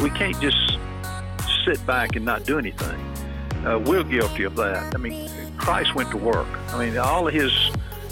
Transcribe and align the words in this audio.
we 0.00 0.10
can't 0.10 0.38
just 0.40 0.78
sit 1.64 1.84
back 1.86 2.16
and 2.16 2.24
not 2.24 2.44
do 2.44 2.58
anything. 2.58 3.00
Uh, 3.66 3.78
we're 3.78 4.04
guilty 4.04 4.44
of 4.44 4.56
that. 4.56 4.94
I 4.94 4.98
mean, 4.98 5.30
Christ 5.56 5.94
went 5.94 6.10
to 6.10 6.16
work. 6.16 6.48
I 6.68 6.84
mean, 6.84 6.98
all 6.98 7.28
of 7.28 7.34
his 7.34 7.52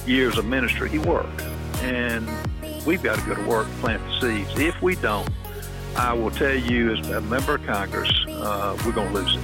years 0.07 0.39
of 0.39 0.45
ministry, 0.45 0.89
he 0.89 0.99
worked. 0.99 1.43
And 1.83 2.29
we've 2.87 3.03
got 3.03 3.19
to 3.19 3.27
go 3.27 3.35
to 3.35 3.43
work, 3.43 3.67
plant 3.81 4.03
the 4.07 4.21
seeds. 4.21 4.59
If 4.59 4.81
we 4.81 4.97
don't, 4.97 5.29
I 5.97 6.13
will 6.13 6.31
tell 6.31 6.55
you 6.55 6.95
as 6.95 7.09
a 7.11 7.21
member 7.23 7.57
of 7.57 7.67
Congress, 7.67 8.11
uh, 8.29 8.79
we're 8.85 8.93
going 8.93 9.13
to 9.13 9.15
lose 9.15 9.37
it. 9.37 9.43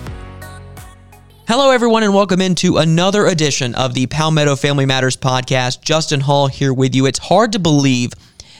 Hello, 1.48 1.70
everyone, 1.70 2.02
and 2.02 2.14
welcome 2.14 2.40
into 2.40 2.76
another 2.76 3.26
edition 3.26 3.74
of 3.74 3.94
the 3.94 4.06
Palmetto 4.06 4.56
Family 4.56 4.84
Matters 4.84 5.16
podcast. 5.16 5.80
Justin 5.80 6.20
Hall 6.20 6.48
here 6.48 6.74
with 6.74 6.94
you. 6.94 7.06
It's 7.06 7.20
hard 7.20 7.52
to 7.52 7.58
believe 7.58 8.12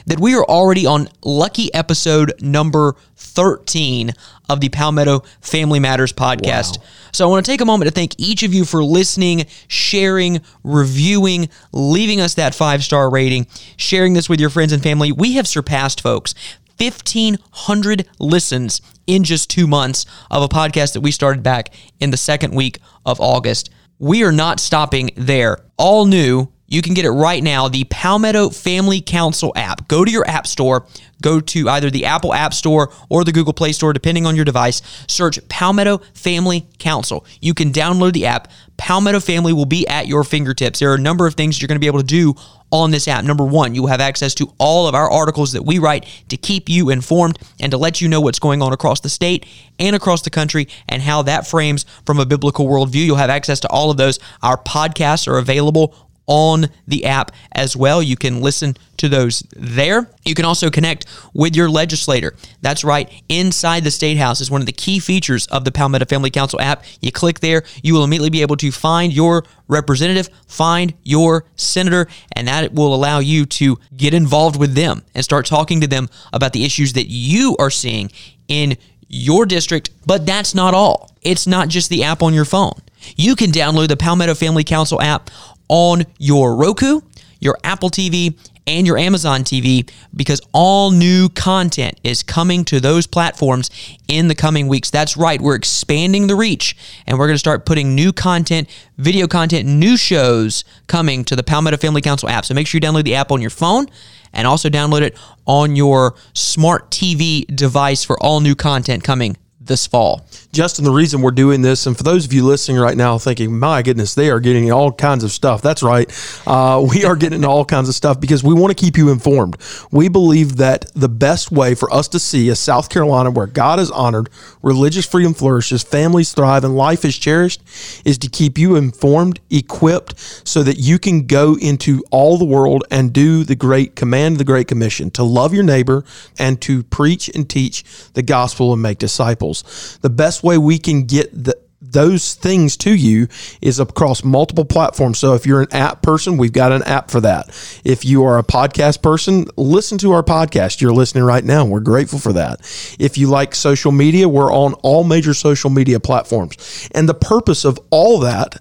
that 0.07 0.21
we 0.21 0.35
are 0.35 0.45
already 0.45 0.87
on 0.87 1.09
lucky 1.25 1.73
episode 1.75 2.33
number 2.41 2.95
13 3.37 4.13
of 4.49 4.61
the 4.61 4.71
Palmetto 4.71 5.23
Family 5.41 5.79
Matters 5.79 6.13
podcast. 6.13 6.79
Wow. 6.79 6.85
So 7.13 7.27
I 7.27 7.31
want 7.31 7.45
to 7.45 7.53
take 7.53 7.61
a 7.61 7.67
moment 7.67 7.89
to 7.89 7.95
thank 7.95 8.19
each 8.19 8.43
of 8.43 8.55
you 8.55 8.65
for 8.65 8.83
listening, 8.83 9.47
sharing, 9.69 10.41
reviewing, 10.65 11.51
leaving 11.73 12.21
us 12.21 12.35
that 12.35 12.55
five 12.55 12.83
star 12.83 13.11
rating, 13.11 13.47
sharing 13.77 14.15
this 14.15 14.29
with 14.29 14.41
your 14.41 14.51
friends 14.51 14.73
and 14.73 14.83
family. 14.83 15.13
We 15.13 15.35
have 15.35 15.47
surpassed, 15.47 16.01
folks, 16.01 16.35
1,500 16.79 18.09
listens 18.19 18.81
in 19.07 19.23
just 19.23 19.51
two 19.51 19.67
months 19.67 20.07
of 20.31 20.43
a 20.43 20.49
podcast 20.49 20.95
that 20.95 21.01
we 21.01 21.11
started 21.11 21.43
back 21.43 21.73
in 22.01 22.11
the 22.11 22.17
second 22.17 22.55
week 22.55 22.79
of 23.05 23.21
August. 23.21 23.71
We 23.99 24.25
are 24.25 24.33
not 24.33 24.61
stopping 24.61 25.11
there. 25.17 25.59
All 25.79 26.07
new 26.07 26.49
you 26.69 26.83
can 26.83 26.95
get 26.95 27.05
it 27.05 27.11
right 27.11 27.43
now, 27.43 27.69
the 27.69 27.85
Palmetto 27.85 28.51
Family 28.51 29.01
Council 29.01 29.53
app. 29.55 29.87
Go 29.89 30.05
to 30.05 30.11
your 30.11 30.27
app 30.29 30.47
store, 30.47 30.87
go 31.23 31.41
to 31.41 31.69
either 31.69 31.91
the 31.91 32.05
Apple 32.07 32.35
App 32.35 32.53
Store 32.53 32.93
or 33.09 33.25
the 33.25 33.33
Google 33.33 33.53
Play 33.53 33.73
Store, 33.73 33.93
depending 33.93 34.27
on 34.27 34.37
your 34.37 34.45
device. 34.45 34.83
Search 35.09 35.39
Palmetto 35.49 35.99
Family 36.15 36.67
Council. 36.79 37.25
You 37.41 37.55
can 37.55 37.73
download 37.73 38.13
the 38.13 38.27
app. 38.27 38.49
Palmetto 38.77 39.21
Family 39.21 39.53
will 39.53 39.67
be 39.67 39.87
at 39.87 40.07
your 40.07 40.25
fingertips. 40.25 40.81
There 40.81 40.91
are 40.91 40.97
a 40.97 41.01
number 41.01 41.27
of 41.27 41.35
things 41.35 41.61
you're 41.61 41.69
going 41.69 41.77
to 41.77 41.81
be 41.81 41.87
able 41.87 42.01
to 42.01 42.05
do 42.05 42.35
on 42.73 42.91
this 42.91 43.07
app. 43.07 43.25
Number 43.25 43.45
one, 43.45 43.75
you 43.75 43.83
will 43.83 43.89
have 43.89 44.01
access 44.01 44.35
to 44.35 44.53
all 44.59 44.89
of 44.89 44.95
our 44.95 45.11
articles 45.11 45.53
that 45.53 45.65
we 45.65 45.79
write 45.79 46.05
to 46.29 46.37
keep 46.37 46.69
you 46.69 46.91
informed 46.91 47.39
and 47.61 47.71
to 47.71 47.79
let 47.79 48.01
you 48.01 48.09
know 48.09 48.21
what's 48.21 48.41
going 48.41 48.61
on 48.61 48.73
across 48.73 49.01
the 49.01 49.09
state 49.09 49.47
and 49.79 49.95
across 49.95 50.23
the 50.23 50.31
country 50.31 50.67
and 50.89 51.01
how 51.01 51.23
that 51.23 51.47
frames 51.47 51.87
from 52.05 52.19
a 52.19 52.27
biblical 52.27 52.67
worldview. 52.67 53.07
You'll 53.07 53.17
have 53.17 53.31
access 53.31 53.61
to 53.61 53.69
all 53.69 53.91
of 53.91 53.97
those. 53.97 54.19
Our 54.43 54.59
podcasts 54.59 55.29
are 55.29 55.39
available 55.39 55.95
on 56.27 56.67
the 56.87 57.05
app 57.05 57.31
as 57.53 57.77
well. 57.77 58.03
You 58.03 58.17
can 58.17 58.41
listen 58.41 58.77
to 58.97 59.09
those 59.09 59.43
there. 59.55 60.11
You 60.25 60.35
can 60.35 60.45
also 60.45 60.71
connect 60.71 61.07
with 61.35 61.55
your 61.55 61.69
legislator. 61.69 62.35
That's 62.63 62.85
right, 62.85 63.11
inside 63.29 63.85
the 63.85 63.91
State 63.91 64.17
House 64.17 64.41
is 64.41 64.51
one 64.51 64.61
of 64.61 64.67
the 64.67 64.73
key 64.73 64.99
features 64.99 65.47
of 65.49 65.65
the 65.65 65.73
Palmetto 65.73 66.07
Family 66.07 66.31
Council 66.31 66.61
app. 66.61 66.85
You 67.01 67.13
click 67.13 67.41
there, 67.41 67.63
you 67.83 67.95
will 67.95 68.05
immediately 68.05 68.31
be 68.31 68.43
able 68.43 68.57
to 68.57 68.73
find 68.73 69.13
your 69.13 69.45
representative, 69.69 70.29
find 70.47 70.95
your 71.03 71.45
senator, 71.57 72.09
and 72.33 72.49
that 72.49 72.73
will 72.73 72.95
allow 72.95 73.19
you 73.19 73.47
to 73.47 73.79
get 73.97 74.15
involved 74.15 74.59
with 74.59 74.75
them 74.75 75.03
and 75.15 75.25
start 75.25 75.47
talking 75.47 75.81
to 75.81 75.87
them 75.87 76.09
about 76.33 76.53
the 76.53 76.65
issues 76.65 76.95
that 76.95 77.07
you 77.07 77.57
are 77.59 77.71
seeing 77.71 78.11
in 78.49 78.77
your 79.09 79.47
district. 79.47 79.91
But 80.05 80.27
that's 80.27 80.55
not 80.55 80.75
all. 80.75 81.13
It's 81.23 81.47
not 81.47 81.69
just 81.69 81.91
the 81.91 82.05
app 82.05 82.23
on 82.23 82.35
your 82.35 82.45
phone. 82.45 82.81
You 83.17 83.37
can 83.37 83.51
download 83.51 83.89
the 83.89 83.97
Palmetto 83.97 84.35
Family 84.35 84.65
Council 84.65 85.01
app 85.01 85.31
on 85.69 86.05
your 86.19 86.57
Roku, 86.57 87.01
your 87.41 87.59
Apple 87.65 87.91
TV, 87.91 88.37
and 88.67 88.87
your 88.87 88.99
Amazon 88.99 89.45
TV 89.45 89.89
because 90.15 90.41
all 90.53 90.91
new 90.91 91.29
content 91.29 91.99
is 92.03 92.23
coming 92.23 92.65
to 92.65 92.81
those 92.81 93.07
platforms 93.07 93.71
in 94.09 94.29
the 94.29 94.35
coming 94.35 94.67
weeks. 94.67 94.91
That's 94.91 95.17
right, 95.17 95.41
we're 95.41 95.55
expanding 95.55 96.27
the 96.27 96.35
reach 96.35 96.77
and 97.07 97.19
we're 97.19 97.27
going 97.27 97.35
to 97.35 97.39
start 97.39 97.65
putting 97.65 97.95
new 97.95 98.13
content, 98.13 98.69
video 98.99 99.29
content, 99.29 99.69
new 99.69 99.97
shows 99.97 100.65
coming 100.89 101.25
to 101.27 101.37
the 101.37 101.45
Palmetto 101.45 101.77
Family 101.77 102.03
Council 102.03 102.29
app. 102.29 102.45
So 102.45 102.55
make 102.55 102.67
sure 102.67 102.79
you 102.79 102.87
download 102.87 103.05
the 103.05 103.15
app 103.15 103.31
on 103.31 103.41
your 103.41 103.51
phone 103.51 103.87
and 104.33 104.47
also 104.47 104.69
download 104.69 105.03
it 105.03 105.17
on 105.47 105.77
your 105.77 106.17
smart 106.35 106.91
TV 106.91 107.47
device 107.55 108.05
for 108.05 108.21
all 108.21 108.41
new 108.41 108.57
content 108.57 109.05
coming 109.05 109.37
this 109.67 109.87
fall. 109.87 110.27
Justin, 110.53 110.85
the 110.85 110.93
reason 110.93 111.21
we're 111.21 111.31
doing 111.33 111.63
this, 111.63 111.87
and 111.87 111.97
for 111.97 112.03
those 112.03 112.25
of 112.25 112.33
you 112.33 112.45
listening 112.45 112.79
right 112.79 112.97
now 112.97 113.19
thinking, 113.19 113.59
my 113.59 113.83
goodness, 113.83 114.15
they 114.15 114.31
are 114.31 114.41
getting 114.41 114.71
all 114.71 114.93
kinds 114.93 115.25
of 115.25 115.33
stuff. 115.33 115.63
That's 115.63 115.83
right. 115.83 116.09
Uh, 116.47 116.87
we 116.91 117.05
are 117.05 117.17
getting 117.17 117.45
all 117.45 117.65
kinds 117.65 117.89
of 117.89 117.95
stuff 117.95 118.21
because 118.21 118.45
we 118.45 118.55
want 118.55 118.77
to 118.77 118.81
keep 118.81 118.97
you 118.97 119.11
informed. 119.11 119.57
We 119.91 120.09
believe 120.09 120.57
that 120.57 120.93
the 120.95 121.09
best 121.09 121.51
way 121.51 121.75
for 121.75 121.93
us 121.93 122.09
to 122.09 122.19
see 122.19 122.49
a 122.49 122.57
South 122.57 122.89
Carolina 122.89 123.31
where 123.31 123.47
God 123.47 123.81
is 123.81 123.91
honored, 123.91 124.31
religious 124.63 125.07
freedom 125.07 125.35
flourishes, 125.35 125.83
families 125.83 126.33
thrive, 126.33 126.65
and 126.65 126.77
life 126.77 127.05
is 127.05 127.19
cherished 127.19 127.63
is 128.05 128.17
to 128.19 128.29
keep 128.29 128.59
you 128.59 128.77
informed, 128.77 129.41
equipped, 129.51 130.19
so 130.47 130.63
that 130.63 130.79
you 130.79 130.99
can 130.99 131.27
go 131.27 131.57
into 131.61 132.03
all 132.11 132.39
the 132.39 132.45
world 132.45 132.85
and 132.91 133.13
do 133.13 133.45
the 133.45 133.57
great 133.57 133.97
command 133.97 134.37
the 134.39 134.45
Great 134.45 134.69
Commission 134.69 135.11
to 135.13 135.23
love 135.23 135.53
your 135.55 135.63
neighbor 135.63 136.05
and 136.39 136.61
to 136.63 136.83
preach 136.85 137.29
and 137.29 137.49
teach 137.49 137.85
the 138.15 138.23
gospel 138.23 138.73
and 138.73 138.83
make 138.83 138.99
disciples. 138.99 139.56
The 140.03 140.11
best 140.11 140.43
way 140.43 140.59
we 140.59 140.79
can 140.79 141.05
get 141.05 141.31
the 141.33 141.57
those 141.81 142.35
things 142.35 142.77
to 142.79 142.95
you 142.95 143.29
is 143.61 143.79
across 143.79 144.25
multiple 144.25 144.65
platforms. 144.65 145.19
So 145.19 145.35
if 145.35 145.47
you're 145.47 145.63
an 145.63 145.73
app 145.73 146.03
person, 146.03 146.37
we've 146.37 146.53
got 146.53 146.73
an 146.73 146.83
app 146.83 147.11
for 147.11 147.21
that. 147.21 147.49
If 147.85 148.05
you 148.05 148.25
are 148.25 148.39
a 148.39 148.43
podcast 148.43 149.03
person, 149.03 149.47
listen 149.57 149.99
to 149.99 150.13
our 150.13 150.23
podcast. 150.23 150.81
You're 150.81 150.93
listening 150.93 151.25
right 151.25 151.45
now. 151.45 151.65
We're 151.65 151.81
grateful 151.81 152.19
for 152.19 152.33
that. 152.33 152.61
If 152.99 153.19
you 153.19 153.29
like 153.29 153.55
social 153.55 153.93
media, 153.93 154.29
we're 154.29 154.53
on 154.53 154.75
all 154.75 155.05
major 155.05 155.35
social 155.35 155.71
media 155.71 156.01
platforms. 156.01 156.89
And 156.95 157.09
the 157.09 157.15
purpose 157.15 157.65
of 157.65 157.79
all 157.91 158.21
that 158.21 158.57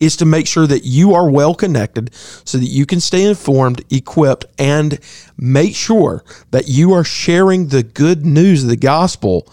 is 0.00 0.16
to 0.16 0.24
make 0.24 0.46
sure 0.46 0.66
that 0.66 0.84
you 0.84 1.14
are 1.14 1.30
well 1.30 1.54
connected 1.54 2.14
so 2.14 2.58
that 2.58 2.66
you 2.66 2.84
can 2.84 3.00
stay 3.00 3.24
informed, 3.24 3.82
equipped, 3.90 4.44
and 4.58 4.98
make 5.36 5.74
sure 5.74 6.24
that 6.50 6.68
you 6.68 6.92
are 6.92 7.04
sharing 7.04 7.68
the 7.68 7.82
good 7.82 8.26
news 8.26 8.64
of 8.64 8.68
the 8.68 8.76
gospel 8.76 9.48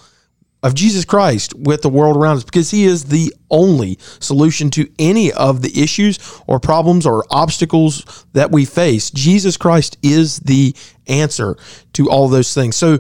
of 0.64 0.76
Jesus 0.76 1.06
Christ 1.06 1.54
with 1.56 1.82
the 1.82 1.90
world 1.90 2.16
around 2.16 2.38
us 2.38 2.44
because 2.44 2.70
he 2.72 2.86
is 2.86 3.06
the 3.06 3.34
only 3.50 3.98
solution 4.20 4.70
to 4.72 4.90
any 5.00 5.32
of 5.32 5.62
the 5.62 5.82
issues 5.82 6.20
or 6.48 6.60
problems 6.60 7.06
or 7.06 7.26
obstacles 7.32 8.26
that 8.34 8.52
we 8.52 8.66
face. 8.66 9.10
Jesus 9.10 9.58
Christ 9.58 9.98
is 10.04 10.40
the 10.40 10.76
answer 11.08 11.58
to 11.94 12.10
all 12.10 12.28
those 12.28 12.54
things. 12.54 12.76
So 12.76 13.00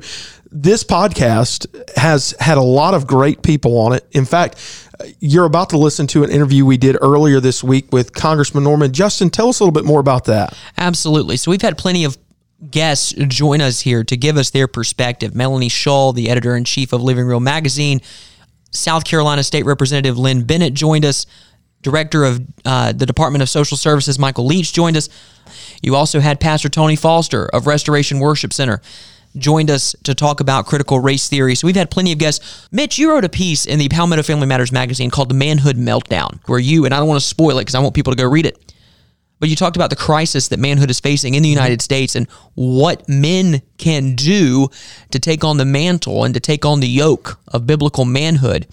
this 0.51 0.83
podcast 0.83 1.67
has 1.97 2.35
had 2.39 2.57
a 2.57 2.61
lot 2.61 2.93
of 2.93 3.07
great 3.07 3.41
people 3.41 3.77
on 3.77 3.93
it. 3.93 4.05
In 4.11 4.25
fact, 4.25 4.57
you're 5.19 5.45
about 5.45 5.69
to 5.69 5.77
listen 5.77 6.07
to 6.07 6.23
an 6.23 6.29
interview 6.29 6.65
we 6.65 6.77
did 6.77 6.97
earlier 7.01 7.39
this 7.39 7.63
week 7.63 7.91
with 7.91 8.13
Congressman 8.13 8.63
Norman. 8.63 8.91
Justin, 8.91 9.29
tell 9.29 9.49
us 9.49 9.59
a 9.59 9.63
little 9.63 9.71
bit 9.71 9.85
more 9.85 9.99
about 9.99 10.25
that. 10.25 10.57
Absolutely. 10.77 11.37
So 11.37 11.51
we've 11.51 11.61
had 11.61 11.77
plenty 11.77 12.03
of 12.03 12.17
guests 12.69 13.13
join 13.13 13.61
us 13.61 13.81
here 13.81 14.03
to 14.03 14.17
give 14.17 14.37
us 14.37 14.51
their 14.51 14.67
perspective. 14.67 15.33
Melanie 15.35 15.69
Shaw, 15.69 16.11
the 16.11 16.29
editor 16.29 16.55
in 16.55 16.63
chief 16.63 16.93
of 16.93 17.01
Living 17.01 17.25
Real 17.25 17.39
magazine, 17.39 18.01
South 18.71 19.03
Carolina 19.03 19.43
State 19.43 19.65
Representative 19.65 20.17
Lynn 20.17 20.43
Bennett 20.43 20.73
joined 20.73 21.05
us. 21.05 21.25
Director 21.81 22.23
of 22.23 22.41
uh, 22.63 22.91
the 22.91 23.07
Department 23.07 23.41
of 23.41 23.49
Social 23.49 23.75
Services, 23.75 24.19
Michael 24.19 24.45
Leach, 24.45 24.71
joined 24.71 24.95
us. 24.95 25.09
You 25.81 25.95
also 25.95 26.19
had 26.19 26.39
Pastor 26.39 26.69
Tony 26.69 26.95
Foster 26.95 27.47
of 27.47 27.65
Restoration 27.65 28.19
Worship 28.19 28.53
Center 28.53 28.81
joined 29.37 29.71
us 29.71 29.95
to 30.03 30.13
talk 30.13 30.39
about 30.39 30.65
critical 30.65 30.99
race 30.99 31.29
theory. 31.29 31.55
So 31.55 31.65
we've 31.65 31.75
had 31.75 31.89
plenty 31.89 32.11
of 32.11 32.19
guests. 32.19 32.67
Mitch, 32.71 32.97
you 32.97 33.09
wrote 33.09 33.25
a 33.25 33.29
piece 33.29 33.65
in 33.65 33.79
the 33.79 33.89
Palmetto 33.89 34.23
Family 34.23 34.45
Matters 34.45 34.71
magazine 34.71 35.09
called 35.09 35.29
The 35.29 35.35
Manhood 35.35 35.77
Meltdown, 35.77 36.39
where 36.47 36.59
you, 36.59 36.85
and 36.85 36.93
I 36.93 36.99
don't 36.99 37.07
want 37.07 37.21
to 37.21 37.25
spoil 37.25 37.57
it 37.57 37.61
because 37.61 37.75
I 37.75 37.79
want 37.79 37.95
people 37.95 38.11
to 38.11 38.17
go 38.17 38.29
read 38.29 38.45
it, 38.45 38.73
but 39.41 39.49
you 39.49 39.55
talked 39.55 39.75
about 39.75 39.89
the 39.89 39.95
crisis 39.95 40.49
that 40.49 40.59
manhood 40.59 40.91
is 40.91 40.99
facing 40.99 41.33
in 41.33 41.41
the 41.41 41.49
United 41.49 41.79
mm-hmm. 41.79 41.83
States 41.83 42.15
and 42.15 42.29
what 42.53 43.09
men 43.09 43.63
can 43.77 44.15
do 44.15 44.69
to 45.09 45.19
take 45.19 45.43
on 45.43 45.57
the 45.57 45.65
mantle 45.65 46.23
and 46.23 46.35
to 46.35 46.39
take 46.39 46.63
on 46.63 46.79
the 46.79 46.87
yoke 46.87 47.39
of 47.47 47.65
biblical 47.65 48.05
manhood. 48.05 48.67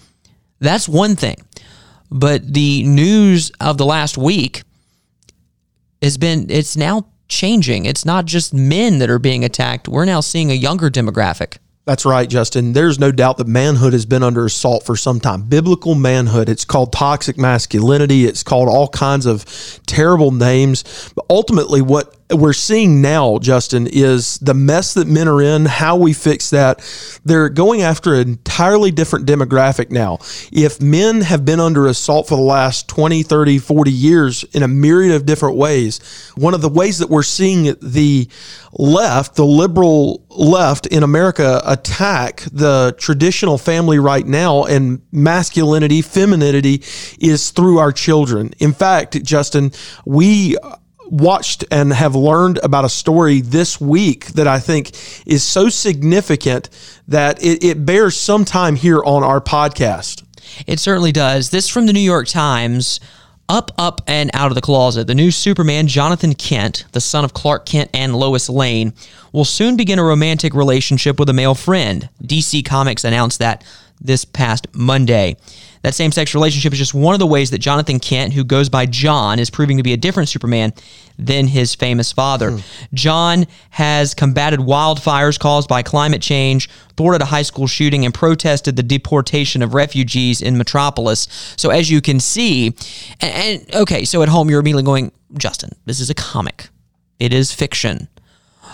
That's 0.59 0.87
one 0.87 1.15
thing. 1.15 1.37
But 2.11 2.53
the 2.53 2.83
news 2.83 3.51
of 3.59 3.79
the 3.79 3.85
last 3.85 4.15
week 4.15 4.61
has 6.03 6.19
been, 6.19 6.45
it's 6.51 6.77
now 6.77 7.07
changing. 7.27 7.85
It's 7.85 8.05
not 8.05 8.25
just 8.25 8.53
men 8.53 8.99
that 8.99 9.09
are 9.09 9.19
being 9.19 9.43
attacked. 9.43 9.87
We're 9.87 10.05
now 10.05 10.19
seeing 10.19 10.51
a 10.51 10.55
younger 10.55 10.91
demographic. 10.91 11.57
That's 11.89 12.05
right, 12.05 12.29
Justin. 12.29 12.73
There's 12.73 12.99
no 12.99 13.11
doubt 13.11 13.37
that 13.37 13.47
manhood 13.47 13.93
has 13.93 14.05
been 14.05 14.21
under 14.21 14.45
assault 14.45 14.83
for 14.85 14.95
some 14.95 15.19
time. 15.19 15.41
Biblical 15.41 15.95
manhood. 15.95 16.47
It's 16.47 16.63
called 16.63 16.93
toxic 16.93 17.35
masculinity. 17.35 18.25
It's 18.25 18.43
called 18.43 18.69
all 18.69 18.89
kinds 18.89 19.25
of 19.25 19.43
terrible 19.87 20.29
names. 20.29 21.11
But 21.15 21.25
ultimately, 21.31 21.81
what 21.81 22.15
we're 22.31 22.53
seeing 22.53 23.01
now, 23.01 23.39
Justin, 23.39 23.87
is 23.87 24.37
the 24.39 24.53
mess 24.53 24.93
that 24.93 25.07
men 25.07 25.27
are 25.27 25.41
in, 25.41 25.65
how 25.65 25.95
we 25.95 26.13
fix 26.13 26.51
that. 26.51 26.79
They're 27.25 27.49
going 27.49 27.81
after 27.81 28.13
an 28.13 28.29
entirely 28.29 28.91
different 28.91 29.25
demographic 29.25 29.89
now. 29.89 30.19
If 30.51 30.79
men 30.79 31.21
have 31.21 31.43
been 31.43 31.59
under 31.59 31.87
assault 31.87 32.27
for 32.27 32.35
the 32.35 32.43
last 32.43 32.87
20, 32.87 33.23
30, 33.23 33.57
40 33.57 33.91
years 33.91 34.43
in 34.53 34.61
a 34.61 34.67
myriad 34.67 35.13
of 35.13 35.25
different 35.25 35.57
ways, 35.57 35.99
one 36.35 36.53
of 36.53 36.61
the 36.61 36.69
ways 36.69 36.99
that 36.99 37.09
we're 37.09 37.23
seeing 37.23 37.75
the 37.81 38.27
left, 38.73 39.35
the 39.35 39.45
liberal 39.45 40.23
left 40.29 40.85
in 40.85 41.01
America, 41.01 41.61
attack 41.65 42.41
the 42.51 42.95
traditional 42.99 43.57
family 43.57 43.97
right 43.97 44.27
now 44.27 44.65
and 44.65 45.01
masculinity, 45.11 46.03
femininity 46.03 46.83
is 47.19 47.49
through 47.49 47.79
our 47.79 47.91
children. 47.91 48.51
In 48.59 48.73
fact, 48.73 49.23
Justin, 49.23 49.71
we 50.05 50.55
watched 51.09 51.65
and 51.71 51.91
have 51.91 52.15
learned 52.15 52.59
about 52.63 52.85
a 52.85 52.89
story 52.89 53.41
this 53.41 53.81
week 53.81 54.27
that 54.27 54.47
I 54.47 54.59
think 54.59 54.91
is 55.25 55.43
so 55.43 55.69
significant 55.69 56.69
that 57.07 57.43
it, 57.43 57.63
it 57.63 57.85
bears 57.85 58.15
some 58.15 58.45
time 58.45 58.75
here 58.75 59.03
on 59.03 59.23
our 59.23 59.41
podcast. 59.41 60.23
It 60.67 60.79
certainly 60.79 61.11
does. 61.11 61.49
This 61.49 61.67
from 61.67 61.85
the 61.85 61.93
New 61.93 61.99
York 61.99 62.27
Times. 62.27 62.99
Up, 63.47 63.71
up, 63.79 64.01
and 64.05 64.29
out 64.35 64.51
of 64.51 64.55
the 64.55 64.61
closet. 64.61 65.07
The 65.07 65.15
new 65.15 65.31
Superman, 65.31 65.87
Jonathan 65.87 66.35
Kent, 66.35 66.85
the 66.91 67.01
son 67.01 67.25
of 67.25 67.33
Clark 67.33 67.65
Kent 67.65 67.89
and 67.95 68.15
Lois 68.15 68.47
Lane, 68.47 68.93
will 69.33 69.43
soon 69.43 69.75
begin 69.75 69.97
a 69.97 70.03
romantic 70.03 70.53
relationship 70.53 71.19
with 71.19 71.29
a 71.29 71.33
male 71.33 71.55
friend. 71.55 72.09
DC 72.23 72.63
Comics 72.63 73.03
announced 73.03 73.39
that 73.39 73.63
this 73.99 74.23
past 74.23 74.67
Monday. 74.73 75.35
That 75.81 75.95
same 75.95 76.11
sex 76.11 76.33
relationship 76.33 76.73
is 76.73 76.79
just 76.79 76.93
one 76.93 77.13
of 77.13 77.19
the 77.19 77.27
ways 77.27 77.51
that 77.51 77.59
Jonathan 77.59 77.99
Kent, 77.99 78.33
who 78.33 78.43
goes 78.43 78.69
by 78.69 78.85
John, 78.85 79.39
is 79.39 79.49
proving 79.49 79.77
to 79.77 79.83
be 79.83 79.93
a 79.93 79.97
different 79.97 80.29
Superman 80.29 80.73
than 81.17 81.47
his 81.47 81.75
famous 81.75 82.11
father. 82.11 82.51
Hmm. 82.51 82.59
John 82.93 83.47
has 83.71 84.13
combated 84.13 84.59
wildfires 84.59 85.39
caused 85.39 85.69
by 85.69 85.83
climate 85.83 86.21
change, 86.21 86.69
thwarted 86.97 87.21
a 87.21 87.25
high 87.25 87.43
school 87.43 87.67
shooting, 87.67 88.05
and 88.05 88.13
protested 88.13 88.75
the 88.75 88.83
deportation 88.83 89.61
of 89.61 89.73
refugees 89.73 90.41
in 90.41 90.57
Metropolis. 90.57 91.27
So, 91.57 91.69
as 91.69 91.89
you 91.89 92.01
can 92.01 92.19
see, 92.19 92.75
and, 93.21 93.63
and 93.65 93.75
okay, 93.75 94.05
so 94.05 94.21
at 94.21 94.29
home 94.29 94.49
you're 94.49 94.59
immediately 94.59 94.83
going, 94.83 95.11
Justin, 95.37 95.71
this 95.85 95.99
is 95.99 96.09
a 96.09 96.15
comic, 96.15 96.69
it 97.19 97.33
is 97.33 97.53
fiction. 97.53 98.09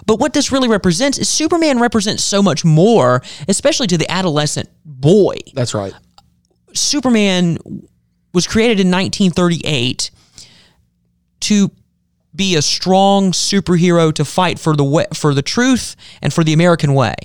But 0.06 0.20
what 0.20 0.34
this 0.34 0.52
really 0.52 0.68
represents 0.68 1.18
is 1.18 1.30
Superman 1.30 1.80
represents 1.80 2.24
so 2.24 2.42
much 2.42 2.66
more, 2.66 3.22
especially 3.48 3.88
to 3.88 3.98
the 3.98 4.10
adolescent 4.12 4.70
boy. 4.84 5.38
That's 5.54 5.74
right. 5.74 5.94
Superman 6.76 7.58
was 8.34 8.48
created 8.48 8.80
in 8.80 8.92
1938 8.92 10.12
to 11.42 11.72
be 12.36 12.56
a 12.56 12.62
strong 12.62 13.32
superhero 13.32 14.14
to 14.14 14.26
fight 14.26 14.60
for 14.60 14.76
the 14.76 14.84
way, 14.84 15.06
for 15.14 15.34
the 15.34 15.42
truth 15.42 15.96
and 16.22 16.34
for 16.34 16.44
the 16.44 16.54
American 16.54 16.94
way. 16.94 17.16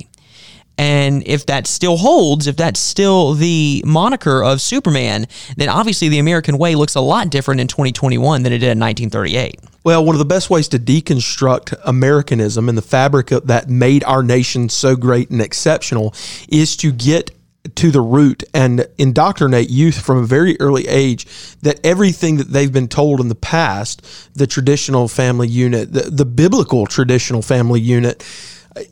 And 0.79 1.23
if 1.27 1.45
that 1.47 1.67
still 1.67 1.99
holds, 1.99 2.47
if 2.47 2.57
that's 2.57 2.81
still 2.81 3.35
the 3.35 3.83
moniker 3.85 4.43
of 4.43 4.63
Superman, 4.63 5.27
then 5.57 5.69
obviously 5.69 6.09
the 6.09 6.19
American 6.19 6.57
way 6.57 6.75
looks 6.75 6.95
a 6.95 7.03
lot 7.03 7.29
different 7.29 7.61
in 7.61 7.67
2021 7.67 8.43
than 8.43 8.53
it 8.53 8.59
did 8.59 8.71
in 8.71 8.81
1938. 8.81 9.61
Well, 9.85 10.05
one 10.05 10.15
of 10.15 10.19
the 10.19 10.25
best 10.25 10.49
ways 10.49 10.69
to 10.69 10.79
deconstruct 10.79 11.79
Americanism 11.85 12.69
and 12.69 12.79
the 12.79 12.83
fabric 12.83 13.27
that 13.29 13.69
made 13.69 14.05
our 14.05 14.23
nation 14.23 14.71
so 14.71 14.97
great 14.97 15.31
and 15.31 15.43
exceptional 15.43 16.15
is 16.49 16.77
to 16.79 16.93
get 16.93 17.31
to 17.75 17.91
the 17.91 18.01
root 18.01 18.43
and 18.55 18.87
indoctrinate 18.99 19.69
youth 19.69 20.01
from 20.01 20.19
a 20.19 20.27
very 20.27 20.59
early 20.61 20.89
age 20.89 21.27
that 21.63 21.79
everything 21.85 22.37
that 22.39 22.49
they've 22.49 22.73
been 22.73 22.89
told 22.89 23.21
in 23.21 23.29
the 23.29 23.35
past, 23.35 24.03
the 24.35 24.47
traditional 24.47 25.09
family 25.09 25.49
unit, 25.49 25.93
the, 25.93 26.03
the 26.03 26.25
biblical 26.25 26.87
traditional 26.87 27.43
family 27.43 27.81
unit, 27.81 28.25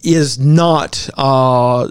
is 0.03 0.39
not. 0.39 1.09
Uh, 1.17 1.89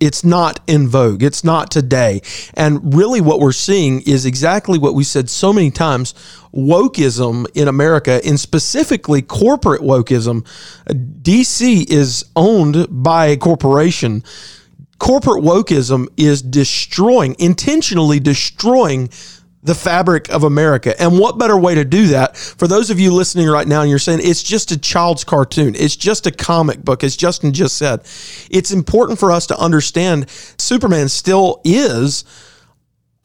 it's 0.00 0.24
not 0.24 0.60
in 0.66 0.88
vogue. 0.88 1.22
It's 1.22 1.44
not 1.44 1.70
today. 1.70 2.20
And 2.54 2.94
really, 2.94 3.20
what 3.20 3.40
we're 3.40 3.52
seeing 3.52 4.02
is 4.02 4.26
exactly 4.26 4.78
what 4.78 4.94
we 4.94 5.04
said 5.04 5.30
so 5.30 5.52
many 5.52 5.70
times 5.70 6.14
wokeism 6.52 7.46
in 7.54 7.68
America, 7.68 8.20
and 8.24 8.38
specifically 8.38 9.22
corporate 9.22 9.80
wokeism. 9.80 10.44
DC 10.86 11.90
is 11.90 12.26
owned 12.36 12.86
by 12.90 13.26
a 13.26 13.36
corporation 13.36 14.22
corporate 15.04 15.44
wokeism 15.44 16.08
is 16.16 16.40
destroying, 16.40 17.36
intentionally 17.38 18.18
destroying 18.18 19.10
the 19.62 19.74
fabric 19.74 20.30
of 20.30 20.44
America. 20.44 20.98
And 20.98 21.18
what 21.18 21.36
better 21.36 21.58
way 21.58 21.74
to 21.74 21.84
do 21.84 22.06
that? 22.06 22.38
For 22.38 22.66
those 22.66 22.88
of 22.88 22.98
you 22.98 23.12
listening 23.12 23.46
right 23.48 23.68
now 23.68 23.82
and 23.82 23.90
you're 23.90 23.98
saying 23.98 24.20
it's 24.22 24.42
just 24.42 24.70
a 24.70 24.78
child's 24.78 25.22
cartoon, 25.22 25.74
it's 25.74 25.94
just 25.94 26.26
a 26.26 26.30
comic 26.30 26.82
book, 26.82 27.04
as 27.04 27.18
Justin 27.18 27.52
just 27.52 27.76
said, 27.76 28.00
it's 28.50 28.70
important 28.70 29.18
for 29.18 29.30
us 29.30 29.46
to 29.48 29.58
understand 29.58 30.30
Superman 30.56 31.10
still 31.10 31.60
is 31.64 32.24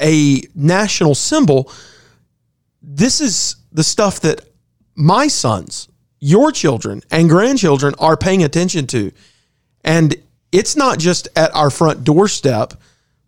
a 0.01 0.41
national 0.53 1.15
symbol. 1.15 1.71
This 2.81 3.21
is 3.21 3.55
the 3.71 3.85
stuff 3.85 4.19
that 4.19 4.41
my 4.95 5.29
sons, 5.29 5.87
your 6.19 6.51
children, 6.51 7.03
and 7.09 7.29
grandchildren 7.29 7.95
are 7.99 8.17
paying 8.17 8.43
attention 8.43 8.85
to. 8.87 9.13
And 9.85 10.21
it's 10.51 10.75
not 10.75 10.99
just 10.99 11.27
at 11.35 11.55
our 11.55 11.69
front 11.69 12.03
doorstep. 12.03 12.73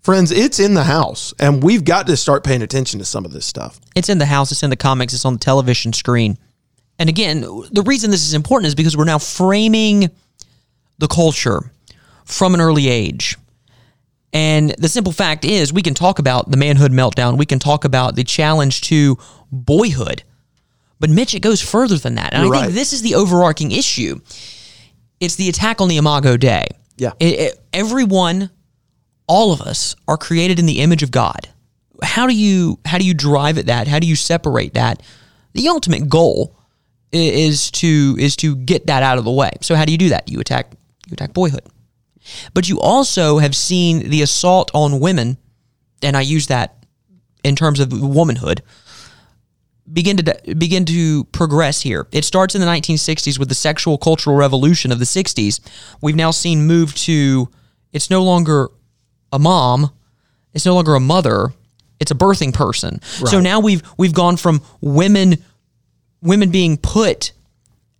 Friends, 0.01 0.31
it's 0.31 0.59
in 0.59 0.73
the 0.73 0.83
house, 0.83 1.31
and 1.39 1.63
we've 1.63 1.85
got 1.85 2.07
to 2.07 2.18
start 2.18 2.44
paying 2.44 2.63
attention 2.63 2.97
to 3.00 3.06
some 3.06 3.23
of 3.23 3.31
this 3.31 3.45
stuff. 3.45 3.79
It's 3.95 4.09
in 4.09 4.18
the 4.18 4.25
house, 4.25 4.51
it's 4.51 4.63
in 4.63 4.71
the 4.71 4.75
comics, 4.75 5.13
it's 5.13 5.25
on 5.25 5.33
the 5.33 5.39
television 5.39 5.94
screen. 5.94 6.39
And 6.97 7.07
again, 7.07 7.41
the 7.71 7.83
reason 7.85 8.09
this 8.09 8.25
is 8.25 8.33
important 8.33 8.68
is 8.68 8.75
because 8.75 8.97
we're 8.97 9.06
now 9.06 9.19
framing 9.19 10.09
the 10.97 11.07
culture 11.07 11.71
from 12.25 12.56
an 12.56 12.62
early 12.62 12.88
age. 12.89 13.38
And 14.33 14.71
the 14.77 14.89
simple 14.89 15.12
fact 15.12 15.45
is, 15.45 15.73
we 15.73 15.81
can 15.81 15.94
talk 15.94 16.18
about 16.18 16.50
the 16.50 16.57
manhood 16.57 16.91
meltdown, 16.91 17.38
we 17.38 17.45
can 17.45 17.59
talk 17.59 17.85
about 17.85 18.15
the 18.15 18.23
challenge 18.23 18.81
to 18.81 19.18
boyhood. 19.51 20.23
But 21.00 21.09
Mitch, 21.09 21.33
it 21.33 21.41
goes 21.41 21.62
further 21.62 21.97
than 21.97 22.15
that. 22.15 22.33
And 22.33 22.45
You're 22.45 22.56
I 22.56 22.62
think 22.62 22.73
this 22.73 22.94
is 22.94 23.01
the 23.01 23.15
overarching 23.15 23.71
issue. 23.71 24.19
It's 25.19 25.35
the 25.35 25.50
attack 25.50 25.81
on 25.81 25.89
the 25.89 25.97
Imago 25.97 26.38
Dei. 26.38 26.68
Yeah. 27.01 27.13
It, 27.19 27.39
it, 27.39 27.59
everyone, 27.74 28.51
all 29.25 29.51
of 29.51 29.59
us, 29.59 29.95
are 30.07 30.18
created 30.18 30.59
in 30.59 30.68
the 30.68 30.81
image 30.81 31.01
of 31.01 31.09
God. 31.09 31.50
How 32.03 32.27
do 32.27 32.36
you 32.36 32.80
how 32.86 33.00
do 33.00 33.06
you 33.06 33.15
drive 33.15 33.57
at 33.57 33.65
that? 33.65 33.88
How 33.88 33.98
do 33.98 34.06
you 34.06 34.15
separate 34.15 34.75
that? 34.75 35.01
The 35.53 35.68
ultimate 35.68 36.07
goal 36.07 36.56
is 37.12 37.71
to 37.71 38.15
is 38.19 38.36
to 38.38 38.56
get 38.56 38.86
that 38.86 39.01
out 39.01 39.18
of 39.18 39.24
the 39.24 39.31
way. 39.31 39.50
So 39.62 39.75
how 39.75 39.83
do 39.83 39.92
you 39.92 39.98
do 39.98 40.09
that? 40.09 40.30
You 40.30 40.39
attack 40.39 40.74
you 41.07 41.13
attack 41.13 41.33
boyhood. 41.33 41.63
But 42.53 42.69
you 42.69 42.80
also 42.80 43.39
have 43.39 43.56
seen 43.56 44.12
the 44.12 44.21
assault 44.21 44.69
on 44.75 45.00
women, 45.00 45.38
and 46.04 46.15
I 46.15 46.21
use 46.21 46.47
that 46.47 46.86
in 47.44 47.56
terms 47.56 47.80
of 47.80 47.92
womanhood 47.92 48.62
begin 49.92 50.18
to 50.18 50.56
begin 50.57 50.86
to 50.86 51.24
progress 51.25 51.81
here. 51.81 52.07
It 52.12 52.25
starts 52.25 52.56
in 52.56 52.62
the 52.62 52.68
1960s 52.68 53.39
with 53.39 53.50
the 53.50 53.56
sexual 53.56 53.98
cultural 53.98 54.36
revolution 54.36 54.92
of 54.92 55.00
the 55.00 55.06
60s. 55.06 55.60
We've 56.01 56.16
now 56.16 56.31
seen 56.31 56.66
move 56.66 56.94
to 56.95 57.50
it's 57.92 58.10
no 58.10 58.24
longer 58.24 58.69
a 59.33 59.40
mom, 59.40 59.92
it's 60.54 60.66
no 60.66 60.76
longer 60.76 60.95
a 60.95 61.00
mother, 61.00 61.54
it's 62.00 62.11
a 62.11 62.16
birthing 62.16 62.54
person. 62.54 63.00
Right. 63.21 63.30
So 63.30 63.40
now 63.40 63.59
we've 63.59 63.81
we've 63.97 64.14
gone 64.14 64.38
from 64.38 64.61
women 64.81 65.44
women 66.21 66.52
being 66.52 66.78
put 66.78 67.31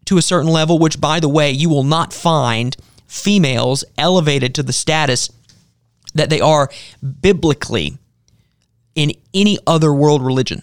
to 0.06 0.18
a 0.18 0.22
certain 0.22 0.50
level 0.50 0.80
which 0.80 1.00
by 1.00 1.20
the 1.20 1.30
way 1.30 1.52
you 1.52 1.70
will 1.70 1.84
not 1.84 2.14
find 2.14 2.76
females 3.08 3.84
elevated 3.98 4.56
to 4.56 4.64
the 4.64 4.74
status 4.74 5.30
that 6.14 6.30
they 6.30 6.42
are 6.42 6.70
biblically 7.22 7.98
in 8.96 9.12
any 9.34 9.58
other 9.66 9.94
world 9.94 10.22
religion. 10.22 10.62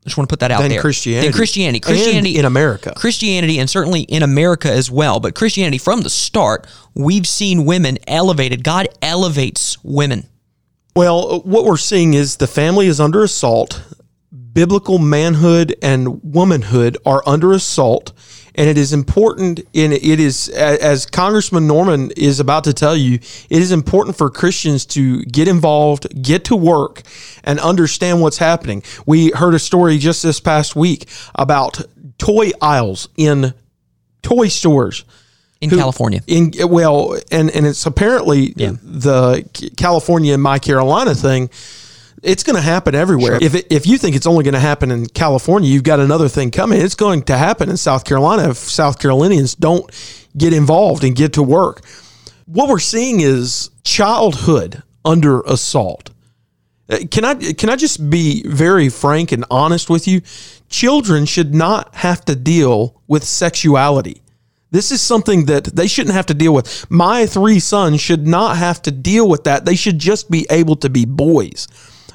I 0.00 0.08
just 0.08 0.16
want 0.16 0.30
to 0.30 0.32
put 0.32 0.40
that 0.40 0.50
out 0.50 0.62
than 0.62 0.70
there. 0.70 0.80
Christianity. 0.80 1.28
Than 1.28 1.36
Christianity. 1.36 1.80
Christianity 1.80 2.30
and 2.30 2.38
in 2.38 2.44
America. 2.46 2.94
Christianity 2.96 3.58
and 3.58 3.68
certainly 3.68 4.02
in 4.02 4.22
America 4.22 4.72
as 4.72 4.90
well. 4.90 5.20
But 5.20 5.34
Christianity 5.34 5.76
from 5.76 6.00
the 6.00 6.08
start, 6.08 6.66
we've 6.94 7.26
seen 7.26 7.66
women 7.66 7.98
elevated. 8.06 8.64
God 8.64 8.88
elevates 9.02 9.76
women. 9.84 10.26
Well, 10.96 11.34
uh, 11.34 11.38
what 11.40 11.66
we're 11.66 11.76
seeing 11.76 12.14
is 12.14 12.36
the 12.36 12.46
family 12.46 12.86
is 12.86 12.98
under 12.98 13.22
assault. 13.22 13.82
Biblical 14.52 14.98
manhood 14.98 15.76
and 15.82 16.22
womanhood 16.24 16.96
are 17.04 17.22
under 17.26 17.52
assault 17.52 18.12
and 18.54 18.68
it 18.68 18.78
is 18.78 18.92
important 18.92 19.60
in 19.72 19.92
it 19.92 20.20
is 20.20 20.48
as 20.50 21.06
congressman 21.06 21.66
norman 21.66 22.10
is 22.16 22.40
about 22.40 22.64
to 22.64 22.72
tell 22.72 22.96
you 22.96 23.14
it 23.14 23.62
is 23.62 23.72
important 23.72 24.16
for 24.16 24.30
christians 24.30 24.84
to 24.86 25.22
get 25.24 25.48
involved 25.48 26.06
get 26.22 26.44
to 26.44 26.56
work 26.56 27.02
and 27.44 27.58
understand 27.60 28.20
what's 28.20 28.38
happening 28.38 28.82
we 29.06 29.30
heard 29.30 29.54
a 29.54 29.58
story 29.58 29.98
just 29.98 30.22
this 30.22 30.40
past 30.40 30.76
week 30.76 31.08
about 31.34 31.80
toy 32.18 32.50
aisles 32.60 33.08
in 33.16 33.54
toy 34.22 34.48
stores 34.48 35.04
in 35.60 35.70
who, 35.70 35.76
California. 35.76 36.22
In 36.26 36.52
well, 36.68 37.18
and 37.30 37.50
and 37.50 37.66
it's 37.66 37.84
apparently 37.86 38.52
yeah. 38.56 38.72
the 38.82 39.44
California 39.76 40.34
and 40.34 40.42
my 40.42 40.58
Carolina 40.58 41.14
thing 41.14 41.50
It's 42.22 42.42
going 42.42 42.56
to 42.56 42.62
happen 42.62 42.94
everywhere. 42.94 43.38
If, 43.40 43.54
it, 43.54 43.66
if 43.70 43.86
you 43.86 43.96
think 43.96 44.14
it's 44.14 44.26
only 44.26 44.44
going 44.44 44.54
to 44.54 44.60
happen 44.60 44.90
in 44.90 45.06
California, 45.06 45.70
you've 45.70 45.84
got 45.84 46.00
another 46.00 46.28
thing 46.28 46.50
coming. 46.50 46.80
It's 46.80 46.94
going 46.94 47.22
to 47.24 47.36
happen 47.36 47.70
in 47.70 47.76
South 47.76 48.04
Carolina 48.04 48.50
if 48.50 48.56
South 48.56 48.98
Carolinians 48.98 49.54
don't 49.54 49.90
get 50.36 50.52
involved 50.52 51.02
and 51.04 51.16
get 51.16 51.32
to 51.34 51.42
work. 51.42 51.82
What 52.46 52.68
we're 52.68 52.78
seeing 52.78 53.20
is 53.20 53.70
childhood 53.84 54.82
under 55.04 55.40
assault. 55.42 56.10
Uh, 56.90 56.98
Can 57.10 57.24
I 57.24 57.34
can 57.34 57.70
I 57.70 57.76
just 57.76 58.10
be 58.10 58.42
very 58.46 58.88
frank 58.88 59.32
and 59.32 59.44
honest 59.50 59.88
with 59.88 60.08
you? 60.08 60.20
Children 60.68 61.24
should 61.24 61.54
not 61.54 61.94
have 61.94 62.24
to 62.26 62.34
deal 62.34 63.00
with 63.06 63.24
sexuality. 63.24 64.22
This 64.72 64.92
is 64.92 65.00
something 65.00 65.46
that 65.46 65.64
they 65.64 65.86
shouldn't 65.88 66.14
have 66.14 66.26
to 66.26 66.34
deal 66.34 66.54
with. 66.54 66.88
My 66.90 67.26
three 67.26 67.60
sons 67.60 68.00
should 68.00 68.26
not 68.26 68.56
have 68.56 68.82
to 68.82 68.90
deal 68.90 69.28
with 69.28 69.44
that. 69.44 69.64
They 69.64 69.74
should 69.74 69.98
just 69.98 70.30
be 70.30 70.46
able 70.50 70.76
to 70.76 70.88
be 70.90 71.04
boys. 71.04 71.66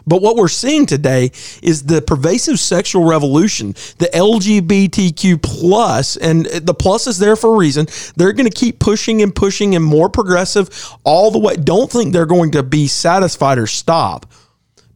But 0.08 0.22
what 0.22 0.36
we're 0.36 0.48
seeing 0.48 0.86
today 0.86 1.32
is 1.62 1.84
the 1.84 2.02
pervasive 2.02 2.60
sexual 2.60 3.06
revolution, 3.06 3.74
the 3.98 4.10
LGBTQ 4.14 5.42
plus, 5.42 6.18
and 6.18 6.46
the 6.46 6.74
plus 6.74 7.08
is 7.08 7.20
there 7.20 7.36
for 7.36 7.54
a 7.54 7.58
reason. 7.58 7.88
They're 8.16 8.34
going 8.34 8.50
to 8.50 8.56
keep 8.56 8.80
pushing 8.80 9.22
and 9.22 9.36
pushing 9.36 9.76
and 9.76 9.84
more 9.84 10.10
progressive 10.10 10.70
all 11.04 11.32
the 11.32 11.40
way. 11.40 11.56
Don't 11.56 11.92
think 11.92 12.14
they're 12.14 12.26
going 12.26 12.52
to 12.52 12.64
be 12.64 12.88
satisfied 12.88 13.58
or 13.58 13.68
stop 13.68 14.26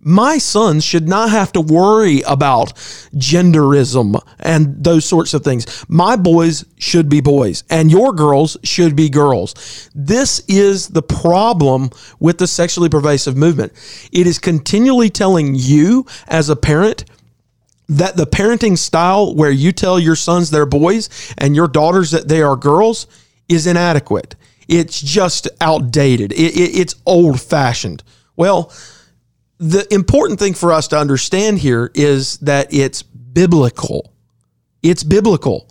my 0.02 0.38
sons 0.38 0.84
should 0.84 1.08
not 1.08 1.30
have 1.30 1.52
to 1.54 1.62
worry 1.62 2.22
about 2.22 2.74
genderism 3.16 4.20
and 4.40 4.84
those 4.84 5.06
sorts 5.06 5.34
of 5.34 5.44
things. 5.44 5.86
My 5.90 6.16
boys 6.16 6.66
should 6.78 7.10
be 7.10 7.22
boys, 7.22 7.64
and 7.70 7.92
your 7.92 8.14
girls 8.14 8.58
should 8.64 8.96
be 8.96 9.10
girls. 9.10 9.90
This 9.94 10.40
is 10.48 10.88
the 10.88 11.02
problem 11.02 11.90
with 12.20 12.38
the 12.38 12.48
sexually 12.48 12.90
pervasive 12.90 13.36
movement. 13.36 13.74
It 14.12 14.26
is 14.26 14.40
continually 14.40 15.10
telling 15.10 15.56
you, 15.56 16.06
as 16.28 16.50
a 16.50 16.56
parent, 16.56 17.06
that 17.90 18.16
the 18.16 18.28
parenting 18.28 18.78
style 18.78 19.34
where 19.36 19.52
you 19.52 19.72
tell 19.72 20.00
your 20.00 20.16
sons 20.16 20.52
they're 20.52 20.66
boys 20.66 21.10
and 21.38 21.56
your 21.56 21.68
daughters 21.68 22.12
that 22.12 22.28
they 22.28 22.42
are 22.42 22.56
girls 22.56 23.08
is 23.50 23.66
inadequate. 23.66 24.36
It's 24.68 25.02
just 25.02 25.48
outdated. 25.60 26.32
It, 26.32 26.56
it, 26.56 26.80
it's 26.80 26.96
old 27.06 27.42
fashioned. 27.42 28.04
Well, 28.36 28.72
the 29.60 29.92
important 29.94 30.40
thing 30.40 30.54
for 30.54 30.72
us 30.72 30.88
to 30.88 30.98
understand 30.98 31.60
here 31.60 31.92
is 31.94 32.38
that 32.38 32.74
it's 32.74 33.04
biblical. 33.04 34.14
It's 34.82 35.04
biblical. 35.04 35.70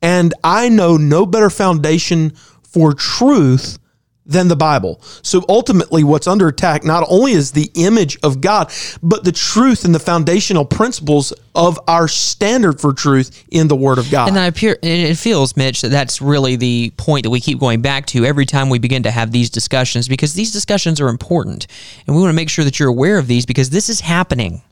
And 0.00 0.32
I 0.44 0.68
know 0.68 0.96
no 0.96 1.26
better 1.26 1.50
foundation 1.50 2.30
for 2.62 2.94
truth 2.94 3.78
than 4.28 4.48
the 4.48 4.56
Bible. 4.56 5.00
So 5.22 5.42
ultimately, 5.48 6.04
what's 6.04 6.28
under 6.28 6.46
attack 6.46 6.84
not 6.84 7.04
only 7.08 7.32
is 7.32 7.52
the 7.52 7.70
image 7.74 8.18
of 8.22 8.40
God, 8.40 8.70
but 9.02 9.24
the 9.24 9.32
truth 9.32 9.84
and 9.84 9.94
the 9.94 9.98
foundational 9.98 10.66
principles 10.66 11.32
of 11.54 11.80
our 11.88 12.06
standard 12.06 12.80
for 12.80 12.92
truth 12.92 13.44
in 13.50 13.66
the 13.66 13.74
Word 13.74 13.98
of 13.98 14.10
God. 14.10 14.28
And 14.28 14.38
I 14.38 14.46
appear, 14.46 14.78
and 14.82 15.02
it 15.02 15.16
feels, 15.16 15.56
Mitch, 15.56 15.80
that 15.80 15.88
that's 15.88 16.20
really 16.20 16.56
the 16.56 16.92
point 16.96 17.24
that 17.24 17.30
we 17.30 17.40
keep 17.40 17.58
going 17.58 17.80
back 17.80 18.06
to 18.06 18.24
every 18.24 18.46
time 18.46 18.68
we 18.68 18.78
begin 18.78 19.02
to 19.04 19.10
have 19.10 19.32
these 19.32 19.50
discussions 19.50 20.06
because 20.06 20.34
these 20.34 20.52
discussions 20.52 21.00
are 21.00 21.08
important. 21.08 21.66
And 22.06 22.14
we 22.14 22.20
want 22.20 22.30
to 22.30 22.36
make 22.36 22.50
sure 22.50 22.64
that 22.64 22.78
you're 22.78 22.90
aware 22.90 23.18
of 23.18 23.26
these 23.26 23.46
because 23.46 23.70
this 23.70 23.88
is 23.88 24.00
happening. 24.00 24.62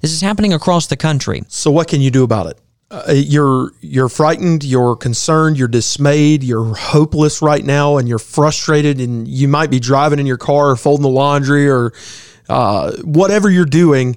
This 0.00 0.12
is 0.12 0.20
happening 0.20 0.52
across 0.52 0.86
the 0.86 0.96
country. 0.96 1.42
So 1.48 1.70
what 1.70 1.86
can 1.86 2.00
you 2.00 2.10
do 2.10 2.24
about 2.24 2.46
it? 2.46 2.58
Uh, 2.92 3.10
you're 3.14 3.72
you're 3.80 4.10
frightened, 4.10 4.62
you're 4.62 4.94
concerned, 4.94 5.56
you're 5.56 5.66
dismayed, 5.66 6.44
you're 6.44 6.74
hopeless 6.74 7.40
right 7.40 7.64
now, 7.64 7.96
and 7.96 8.06
you're 8.06 8.18
frustrated, 8.18 9.00
and 9.00 9.26
you 9.26 9.48
might 9.48 9.70
be 9.70 9.80
driving 9.80 10.18
in 10.18 10.26
your 10.26 10.36
car 10.36 10.68
or 10.68 10.76
folding 10.76 11.02
the 11.02 11.08
laundry 11.08 11.70
or 11.70 11.94
uh, 12.50 12.92
whatever 12.98 13.48
you're 13.48 13.64
doing. 13.64 14.14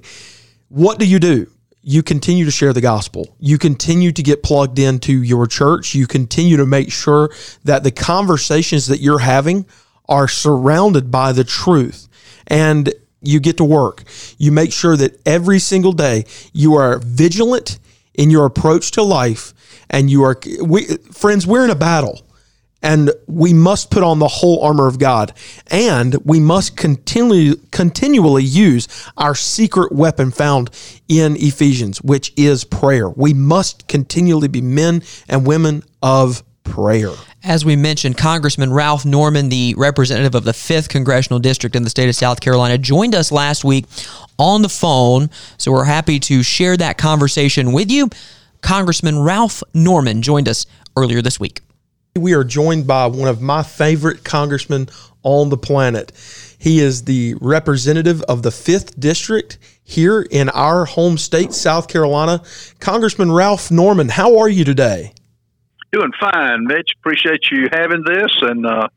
What 0.68 0.98
do 0.98 1.06
you 1.06 1.18
do? 1.18 1.50
You 1.80 2.02
continue 2.02 2.44
to 2.44 2.50
share 2.50 2.74
the 2.74 2.82
gospel. 2.82 3.34
You 3.40 3.56
continue 3.56 4.12
to 4.12 4.22
get 4.22 4.42
plugged 4.42 4.78
into 4.78 5.22
your 5.22 5.46
church. 5.46 5.94
You 5.94 6.06
continue 6.06 6.58
to 6.58 6.66
make 6.66 6.92
sure 6.92 7.30
that 7.64 7.82
the 7.82 7.90
conversations 7.90 8.88
that 8.88 9.00
you're 9.00 9.20
having 9.20 9.64
are 10.06 10.28
surrounded 10.28 11.10
by 11.10 11.32
the 11.32 11.44
truth. 11.44 12.08
And 12.46 12.92
you 13.22 13.40
get 13.40 13.56
to 13.56 13.64
work. 13.64 14.04
You 14.36 14.52
make 14.52 14.70
sure 14.70 14.96
that 14.98 15.18
every 15.26 15.60
single 15.60 15.92
day 15.92 16.26
you 16.52 16.74
are 16.74 16.98
vigilant 16.98 17.78
in 18.16 18.30
your 18.30 18.46
approach 18.46 18.90
to 18.92 19.02
life 19.02 19.52
and 19.90 20.10
you 20.10 20.22
are 20.24 20.38
we 20.62 20.86
friends 21.12 21.46
we're 21.46 21.64
in 21.64 21.70
a 21.70 21.76
battle 21.76 22.22
and 22.82 23.10
we 23.26 23.52
must 23.52 23.90
put 23.90 24.02
on 24.02 24.18
the 24.18 24.28
whole 24.28 24.62
armor 24.62 24.86
of 24.86 24.98
God 24.98 25.32
and 25.70 26.14
we 26.24 26.40
must 26.40 26.76
continue 26.76 27.56
continually 27.70 28.44
use 28.44 28.86
our 29.16 29.34
secret 29.34 29.92
weapon 29.92 30.30
found 30.30 30.70
in 31.08 31.36
Ephesians 31.36 32.02
which 32.02 32.32
is 32.36 32.64
prayer. 32.64 33.08
We 33.08 33.34
must 33.34 33.88
continually 33.88 34.48
be 34.48 34.60
men 34.60 35.02
and 35.28 35.46
women 35.46 35.82
of 36.02 36.42
prayer 36.64 37.12
As 37.46 37.64
we 37.64 37.76
mentioned, 37.76 38.18
Congressman 38.18 38.72
Ralph 38.72 39.04
Norman, 39.04 39.50
the 39.50 39.76
representative 39.78 40.34
of 40.34 40.42
the 40.42 40.50
5th 40.50 40.88
Congressional 40.88 41.38
District 41.38 41.76
in 41.76 41.84
the 41.84 41.90
state 41.90 42.08
of 42.08 42.16
South 42.16 42.40
Carolina, 42.40 42.76
joined 42.76 43.14
us 43.14 43.30
last 43.30 43.62
week 43.62 43.84
on 44.36 44.62
the 44.62 44.68
phone. 44.68 45.30
So 45.56 45.70
we're 45.70 45.84
happy 45.84 46.18
to 46.18 46.42
share 46.42 46.76
that 46.76 46.98
conversation 46.98 47.70
with 47.70 47.88
you. 47.88 48.10
Congressman 48.62 49.20
Ralph 49.20 49.62
Norman 49.72 50.22
joined 50.22 50.48
us 50.48 50.66
earlier 50.96 51.22
this 51.22 51.38
week. 51.38 51.60
We 52.16 52.34
are 52.34 52.42
joined 52.42 52.88
by 52.88 53.06
one 53.06 53.28
of 53.28 53.40
my 53.40 53.62
favorite 53.62 54.24
congressmen 54.24 54.88
on 55.22 55.48
the 55.48 55.56
planet. 55.56 56.10
He 56.58 56.80
is 56.80 57.04
the 57.04 57.34
representative 57.40 58.22
of 58.22 58.42
the 58.42 58.50
5th 58.50 58.98
District 58.98 59.56
here 59.84 60.22
in 60.22 60.48
our 60.48 60.84
home 60.84 61.16
state, 61.16 61.52
South 61.52 61.86
Carolina. 61.86 62.42
Congressman 62.80 63.30
Ralph 63.30 63.70
Norman, 63.70 64.08
how 64.08 64.36
are 64.38 64.48
you 64.48 64.64
today? 64.64 65.12
Doing 65.92 66.12
fine, 66.20 66.64
Mitch. 66.64 66.90
Appreciate 66.98 67.50
you 67.50 67.68
having 67.72 68.02
this 68.04 68.30
and 68.42 68.66
uh, 68.66 68.88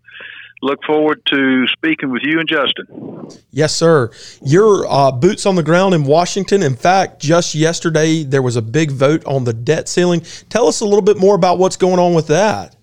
look 0.61 0.79
forward 0.85 1.21
to 1.27 1.67
speaking 1.67 2.11
with 2.11 2.23
you 2.23 2.39
and 2.39 2.49
Justin. 2.49 3.29
Yes, 3.51 3.75
sir. 3.75 4.11
Your 4.43 4.85
uh, 4.87 5.11
boots 5.11 5.45
on 5.45 5.55
the 5.55 5.63
ground 5.63 5.93
in 5.93 6.03
Washington. 6.03 6.63
In 6.63 6.75
fact, 6.75 7.21
just 7.21 7.55
yesterday 7.55 8.23
there 8.23 8.41
was 8.41 8.55
a 8.55 8.61
big 8.61 8.91
vote 8.91 9.23
on 9.25 9.43
the 9.43 9.53
debt 9.53 9.87
ceiling. 9.87 10.21
Tell 10.49 10.67
us 10.67 10.81
a 10.81 10.85
little 10.85 11.01
bit 11.01 11.17
more 11.17 11.35
about 11.35 11.59
what's 11.59 11.77
going 11.77 11.99
on 11.99 12.13
with 12.13 12.27
that. 12.27 12.75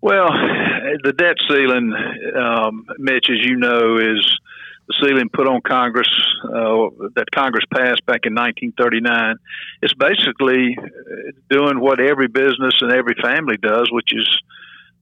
Well, 0.00 0.28
the 1.04 1.12
debt 1.12 1.36
ceiling, 1.48 1.92
um, 2.34 2.86
Mitch, 2.98 3.26
as 3.30 3.44
you 3.44 3.56
know, 3.56 3.98
is 3.98 4.40
ceiling 5.02 5.28
put 5.32 5.46
on 5.46 5.60
Congress 5.60 6.08
uh, 6.44 6.90
that 7.14 7.26
Congress 7.34 7.64
passed 7.72 8.04
back 8.06 8.20
in 8.24 8.34
1939. 8.34 9.36
It's 9.82 9.94
basically 9.94 10.76
doing 11.48 11.80
what 11.80 12.00
every 12.00 12.28
business 12.28 12.74
and 12.80 12.92
every 12.92 13.14
family 13.22 13.56
does, 13.56 13.90
which 13.90 14.12
is 14.12 14.28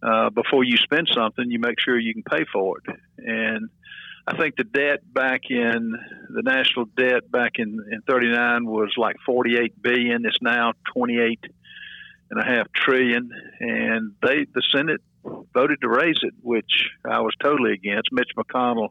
uh, 0.02 0.30
before 0.30 0.64
you 0.64 0.76
spend 0.76 1.10
something, 1.12 1.50
you 1.50 1.58
make 1.58 1.80
sure 1.80 1.98
you 1.98 2.14
can 2.14 2.22
pay 2.22 2.44
for 2.52 2.78
it. 2.78 2.96
And 3.18 3.68
I 4.26 4.36
think 4.36 4.56
the 4.56 4.64
debt 4.64 5.00
back 5.12 5.42
in 5.50 5.94
the 6.28 6.42
national 6.42 6.86
debt 6.96 7.30
back 7.30 7.52
in, 7.56 7.78
in 7.90 8.02
39 8.06 8.66
was 8.66 8.92
like 8.96 9.16
48 9.24 9.80
billion. 9.82 10.26
It's 10.26 10.42
now 10.42 10.74
28 10.94 11.40
and 12.30 12.40
a 12.40 12.44
half 12.44 12.70
trillion. 12.72 13.30
And 13.60 14.12
they, 14.22 14.46
the 14.54 14.62
Senate 14.74 15.00
voted 15.54 15.80
to 15.80 15.88
raise 15.88 16.18
it, 16.22 16.34
which 16.42 16.90
I 17.04 17.20
was 17.20 17.34
totally 17.42 17.72
against. 17.72 18.12
Mitch 18.12 18.30
McConnell 18.36 18.90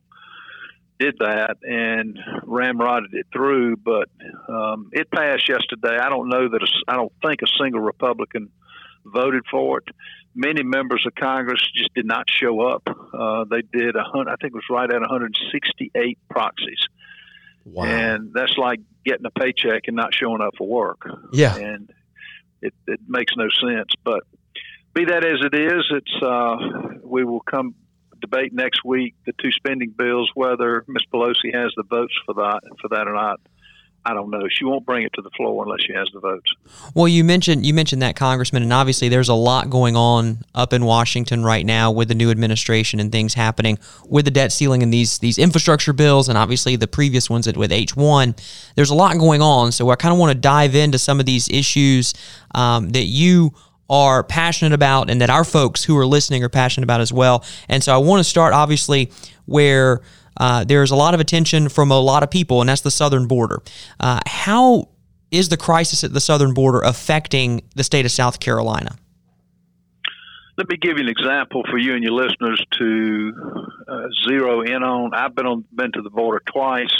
did 0.99 1.15
that 1.19 1.57
and 1.63 2.17
ramrodded 2.43 3.13
it 3.13 3.27
through, 3.31 3.77
but 3.77 4.09
um, 4.49 4.89
it 4.91 5.09
passed 5.11 5.47
yesterday. 5.47 5.97
I 5.97 6.09
don't 6.09 6.29
know 6.29 6.49
that 6.49 6.61
a, 6.61 6.67
I 6.91 6.95
don't 6.95 7.11
think 7.25 7.41
a 7.41 7.47
single 7.61 7.81
Republican 7.81 8.49
voted 9.05 9.43
for 9.49 9.79
it. 9.79 9.85
Many 10.35 10.63
members 10.63 11.03
of 11.07 11.15
Congress 11.15 11.61
just 11.75 11.93
did 11.93 12.05
not 12.05 12.25
show 12.29 12.61
up. 12.61 12.83
Uh, 12.87 13.45
they 13.49 13.61
did 13.61 13.95
a 13.95 14.03
hundred, 14.03 14.31
I 14.31 14.35
think 14.35 14.53
it 14.53 14.55
was 14.55 14.65
right 14.69 14.89
at 14.89 14.99
168 14.99 16.19
proxies. 16.29 16.85
Wow. 17.65 17.85
And 17.85 18.31
that's 18.33 18.57
like 18.57 18.79
getting 19.05 19.25
a 19.25 19.31
paycheck 19.31 19.83
and 19.87 19.95
not 19.95 20.13
showing 20.13 20.41
up 20.41 20.53
for 20.57 20.67
work. 20.67 21.07
Yeah. 21.33 21.55
And 21.55 21.89
it, 22.61 22.73
it 22.87 22.99
makes 23.07 23.33
no 23.35 23.47
sense. 23.49 23.91
But 24.03 24.21
be 24.93 25.05
that 25.05 25.25
as 25.25 25.39
it 25.41 25.53
is, 25.53 25.83
it's 25.91 26.23
uh, 26.23 26.55
we 27.03 27.23
will 27.23 27.41
come 27.41 27.75
debate 28.29 28.53
next 28.53 28.83
week 28.83 29.15
the 29.25 29.33
two 29.41 29.51
spending 29.51 29.89
bills 29.89 30.31
whether 30.35 30.83
Ms. 30.87 31.03
Pelosi 31.13 31.53
has 31.53 31.71
the 31.75 31.83
votes 31.83 32.13
for 32.25 32.33
that 32.35 32.61
for 32.81 32.89
that 32.89 33.07
or 33.07 33.13
not. 33.13 33.39
I 34.05 34.13
don't 34.13 34.29
know. 34.29 34.47
She 34.49 34.63
won't 34.63 34.85
bring 34.85 35.03
it 35.03 35.11
to 35.15 35.21
the 35.21 35.29
floor 35.31 35.65
unless 35.65 35.81
she 35.85 35.91
has 35.91 36.07
the 36.13 36.21
votes. 36.21 36.49
Well, 36.95 37.09
you 37.09 37.25
mentioned 37.25 37.65
you 37.65 37.73
mentioned 37.73 38.01
that 38.01 38.15
congressman, 38.15 38.63
and 38.63 38.71
obviously 38.71 39.09
there's 39.09 39.27
a 39.27 39.33
lot 39.33 39.69
going 39.69 39.97
on 39.97 40.37
up 40.55 40.71
in 40.71 40.85
Washington 40.85 41.43
right 41.43 41.65
now 41.65 41.91
with 41.91 42.07
the 42.07 42.15
new 42.15 42.31
administration 42.31 43.01
and 43.01 43.11
things 43.11 43.33
happening 43.33 43.77
with 44.07 44.23
the 44.23 44.31
debt 44.31 44.53
ceiling 44.53 44.81
and 44.81 44.93
these 44.93 45.19
these 45.19 45.37
infrastructure 45.37 45.91
bills, 45.91 46.29
and 46.29 46.37
obviously 46.37 46.77
the 46.77 46.87
previous 46.87 47.29
ones 47.29 47.51
with 47.51 47.71
H 47.71 47.97
one. 47.97 48.33
There's 48.75 48.91
a 48.91 48.95
lot 48.95 49.17
going 49.17 49.41
on, 49.41 49.73
so 49.73 49.89
I 49.89 49.97
kind 49.97 50.13
of 50.13 50.19
want 50.19 50.31
to 50.31 50.39
dive 50.39 50.73
into 50.73 50.97
some 50.97 51.19
of 51.19 51.25
these 51.25 51.49
issues 51.49 52.13
um, 52.55 52.91
that 52.91 53.05
you 53.05 53.53
are 53.89 54.23
passionate 54.23 54.73
about 54.73 55.09
and 55.09 55.21
that 55.21 55.29
our 55.29 55.43
folks 55.43 55.83
who 55.83 55.97
are 55.97 56.05
listening 56.05 56.43
are 56.43 56.49
passionate 56.49 56.83
about 56.83 57.01
as 57.01 57.13
well. 57.13 57.43
And 57.69 57.83
so 57.83 57.93
I 57.93 57.97
want 57.97 58.19
to 58.19 58.23
start 58.23 58.53
obviously 58.53 59.11
where 59.45 60.01
uh, 60.37 60.63
there's 60.63 60.91
a 60.91 60.95
lot 60.95 61.13
of 61.13 61.19
attention 61.19 61.69
from 61.69 61.91
a 61.91 61.99
lot 61.99 62.23
of 62.23 62.29
people, 62.29 62.61
and 62.61 62.69
that's 62.69 62.81
the 62.81 62.91
southern 62.91 63.27
border. 63.27 63.61
Uh, 63.99 64.19
how 64.27 64.89
is 65.31 65.49
the 65.49 65.57
crisis 65.57 66.03
at 66.03 66.13
the 66.13 66.19
southern 66.19 66.53
border 66.53 66.79
affecting 66.79 67.61
the 67.75 67.83
state 67.83 68.05
of 68.05 68.11
South 68.11 68.39
Carolina? 68.39 68.95
Let 70.57 70.69
me 70.69 70.77
give 70.77 70.97
you 70.97 71.03
an 71.03 71.09
example 71.09 71.63
for 71.69 71.77
you 71.77 71.93
and 71.93 72.03
your 72.03 72.13
listeners 72.13 72.63
to 72.79 73.33
uh, 73.87 74.07
zero 74.27 74.61
in 74.61 74.83
on. 74.83 75.13
I've 75.13 75.35
been 75.35 75.45
on 75.45 75.65
been 75.73 75.91
to 75.91 76.01
the 76.01 76.09
border 76.09 76.41
twice, 76.51 76.95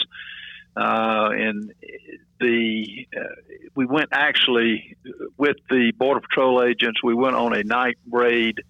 uh, 0.76 1.30
and 1.32 1.74
the 2.40 3.08
uh, 3.16 3.24
we 3.76 3.86
went 3.86 4.10
actually 4.12 4.98
with 5.38 5.58
the 5.70 5.92
border 5.98 6.22
patrol 6.22 6.64
agents. 6.64 7.02
We 7.04 7.14
went 7.14 7.36
on 7.36 7.56
a 7.56 7.64
night 7.64 7.98
raid. 8.10 8.62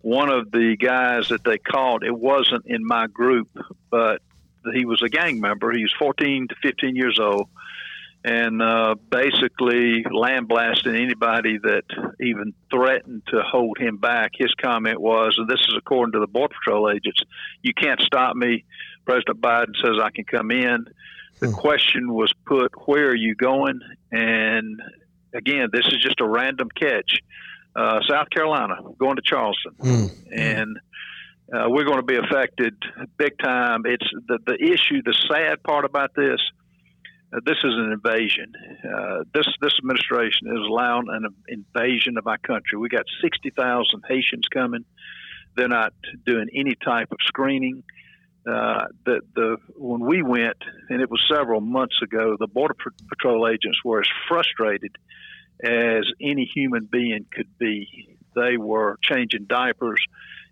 One 0.00 0.30
of 0.30 0.50
the 0.50 0.76
guys 0.76 1.28
that 1.28 1.44
they 1.44 1.58
caught, 1.58 2.04
it 2.04 2.16
wasn't 2.16 2.66
in 2.66 2.86
my 2.86 3.06
group, 3.06 3.48
but 3.90 4.20
he 4.74 4.84
was 4.84 5.02
a 5.02 5.08
gang 5.08 5.40
member. 5.40 5.72
He 5.72 5.82
was 5.82 5.94
14 5.98 6.48
to 6.48 6.54
15 6.62 6.94
years 6.94 7.18
old 7.20 7.48
and 8.24 8.62
uh, 8.62 8.94
basically 9.10 10.02
land 10.10 10.48
blasting 10.48 10.94
anybody 10.94 11.58
that 11.58 11.84
even 12.20 12.54
threatened 12.70 13.22
to 13.28 13.42
hold 13.42 13.76
him 13.78 13.98
back. 13.98 14.32
His 14.34 14.52
comment 14.54 14.98
was, 14.98 15.34
and 15.36 15.46
this 15.46 15.60
is 15.60 15.74
according 15.76 16.12
to 16.12 16.20
the 16.20 16.26
Border 16.26 16.54
Patrol 16.54 16.90
agents, 16.90 17.20
you 17.62 17.74
can't 17.74 18.00
stop 18.00 18.34
me. 18.34 18.64
President 19.04 19.42
Biden 19.42 19.76
says 19.76 19.96
I 20.02 20.08
can 20.10 20.24
come 20.24 20.50
in. 20.50 20.86
The 21.44 21.52
hmm. 21.52 21.60
question 21.60 22.12
was 22.12 22.32
put, 22.46 22.72
where 22.86 23.08
are 23.08 23.16
you 23.16 23.34
going? 23.34 23.80
And 24.10 24.80
again, 25.34 25.68
this 25.72 25.86
is 25.86 26.02
just 26.02 26.20
a 26.20 26.26
random 26.26 26.68
catch. 26.74 27.18
Uh, 27.76 28.00
South 28.08 28.30
Carolina, 28.30 28.76
going 28.98 29.16
to 29.16 29.22
Charleston. 29.24 29.72
Mm. 29.80 30.10
And 30.30 30.76
uh, 31.52 31.68
we're 31.68 31.84
going 31.84 31.98
to 31.98 32.04
be 32.04 32.16
affected 32.16 32.74
big 33.16 33.36
time. 33.42 33.82
It's 33.84 34.06
the, 34.28 34.38
the 34.46 34.54
issue, 34.54 35.02
the 35.04 35.16
sad 35.28 35.62
part 35.62 35.84
about 35.84 36.14
this– 36.14 36.40
uh, 37.34 37.40
this 37.44 37.56
is 37.64 37.74
an 37.74 37.92
invasion. 37.92 38.52
Uh, 38.84 39.24
this 39.34 39.46
this 39.60 39.72
administration 39.78 40.48
is 40.48 40.60
allowing 40.68 41.06
an 41.08 41.26
invasion 41.48 42.16
of 42.16 42.26
our 42.26 42.38
country. 42.38 42.78
We 42.78 42.88
got 42.88 43.06
sixty 43.22 43.50
thousand 43.50 44.02
Haitians 44.08 44.46
coming. 44.52 44.84
They're 45.56 45.68
not 45.68 45.94
doing 46.26 46.48
any 46.54 46.74
type 46.74 47.10
of 47.10 47.18
screening. 47.26 47.82
Uh, 48.46 48.84
the 49.06 49.20
the 49.34 49.56
when 49.76 50.00
we 50.00 50.22
went, 50.22 50.58
and 50.90 51.00
it 51.00 51.10
was 51.10 51.24
several 51.30 51.60
months 51.60 51.96
ago, 52.02 52.36
the 52.38 52.46
border 52.46 52.74
patrol 53.08 53.48
agents 53.48 53.78
were 53.84 54.00
as 54.00 54.08
frustrated 54.28 54.96
as 55.62 56.04
any 56.20 56.44
human 56.54 56.84
being 56.84 57.24
could 57.32 57.48
be. 57.58 58.16
They 58.34 58.56
were 58.58 58.98
changing 59.02 59.44
diapers. 59.44 60.00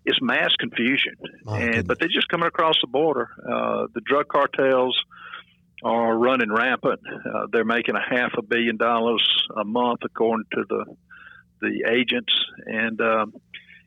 It's 0.05 0.19
mass 0.21 0.55
confusion, 0.59 1.13
oh, 1.45 1.53
and 1.53 1.87
but 1.87 1.99
they're 1.99 2.09
just 2.09 2.29
coming 2.29 2.47
across 2.47 2.75
the 2.81 2.87
border. 2.87 3.29
Uh, 3.39 3.87
the 3.93 4.01
drug 4.01 4.27
cartels 4.27 4.99
are 5.83 6.17
running 6.17 6.51
rampant. 6.51 7.01
Uh, 7.05 7.47
they're 7.51 7.63
making 7.63 7.95
a 7.95 8.01
half 8.15 8.31
a 8.37 8.41
billion 8.41 8.77
dollars 8.77 9.23
a 9.55 9.63
month, 9.63 9.99
according 10.03 10.45
to 10.53 10.63
the 10.67 10.85
the 11.61 11.85
agents, 11.89 12.33
and 12.65 12.99
um, 12.99 13.33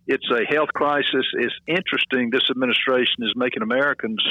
it's 0.07 0.29
a 0.31 0.45
health 0.45 0.71
crisis. 0.75 1.27
It's 1.35 1.55
interesting. 1.67 2.31
This 2.31 2.49
administration 2.51 3.25
is 3.25 3.33
making 3.37 3.63
Americans 3.63 4.23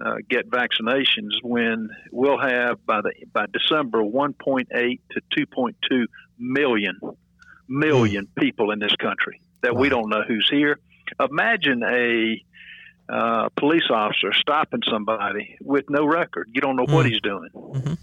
uh, 0.00 0.16
get 0.28 0.48
vaccinations 0.48 1.32
when 1.42 1.90
we'll 2.12 2.38
have 2.38 2.84
by 2.86 3.00
the 3.00 3.12
by 3.32 3.46
December 3.52 4.02
1.8 4.02 5.00
to 5.10 5.46
2.2 5.46 6.06
million 6.38 7.00
million 7.68 8.26
mm. 8.26 8.40
people 8.40 8.70
in 8.70 8.78
this 8.78 8.94
country 8.96 9.40
that 9.62 9.74
wow. 9.74 9.80
we 9.80 9.88
don't 9.88 10.08
know 10.08 10.22
who's 10.26 10.48
here. 10.50 10.78
Imagine 11.20 11.82
a 11.82 12.42
uh, 13.08 13.48
police 13.56 13.90
officer 13.90 14.32
stopping 14.34 14.82
somebody 14.88 15.56
with 15.60 15.86
no 15.88 16.04
record. 16.06 16.48
You 16.52 16.60
don't 16.60 16.76
know 16.76 16.86
mm 16.86 16.92
what 16.92 17.06
he's 17.06 17.20
doing. 17.20 17.48
Mm-hmm. 17.54 17.94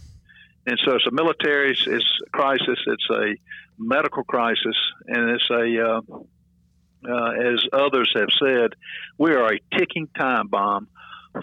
And 0.68 0.80
so 0.84 0.96
it's 0.96 1.06
a 1.06 1.12
military 1.12 1.72
it's, 1.72 2.08
crisis, 2.32 2.80
it's 2.88 3.10
a 3.12 3.36
medical 3.78 4.24
crisis, 4.24 4.76
and 5.06 5.30
it's 5.30 5.50
a, 5.52 5.88
uh, 5.88 6.02
uh, 7.08 7.54
as 7.54 7.64
others 7.74 8.12
have 8.16 8.30
said, 8.40 8.76
we 9.18 9.32
are 9.32 9.54
a 9.54 9.60
ticking 9.78 10.08
time 10.18 10.48
bomb 10.48 10.88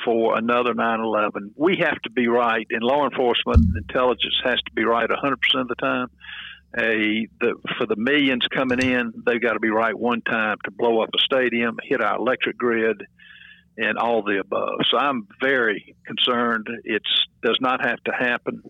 for 0.04 0.36
another 0.38 0.74
9 0.74 1.00
11. 1.00 1.52
We 1.56 1.76
have 1.78 2.00
to 2.02 2.10
be 2.10 2.28
right, 2.28 2.66
and 2.70 2.82
law 2.82 3.04
enforcement 3.04 3.76
intelligence 3.76 4.40
has 4.44 4.56
to 4.56 4.72
be 4.74 4.84
right 4.84 5.08
100% 5.08 5.34
of 5.54 5.68
the 5.68 5.74
time. 5.74 6.08
A, 6.78 7.28
the, 7.40 7.54
for 7.76 7.86
the 7.86 7.96
millions 7.96 8.46
coming 8.48 8.80
in, 8.80 9.12
they've 9.26 9.42
got 9.42 9.52
to 9.52 9.60
be 9.60 9.68
right 9.68 9.96
one 9.96 10.22
time 10.22 10.56
to 10.64 10.70
blow 10.70 11.02
up 11.02 11.10
a 11.14 11.18
stadium, 11.18 11.78
hit 11.82 12.00
our 12.00 12.16
electric 12.16 12.56
grid, 12.56 13.02
and 13.76 13.98
all 13.98 14.22
the 14.22 14.38
above. 14.38 14.80
So 14.90 14.96
I'm 14.96 15.28
very 15.40 15.94
concerned. 16.06 16.68
It 16.84 17.02
does 17.42 17.58
not 17.60 17.84
have 17.84 18.02
to 18.04 18.12
happen. 18.12 18.62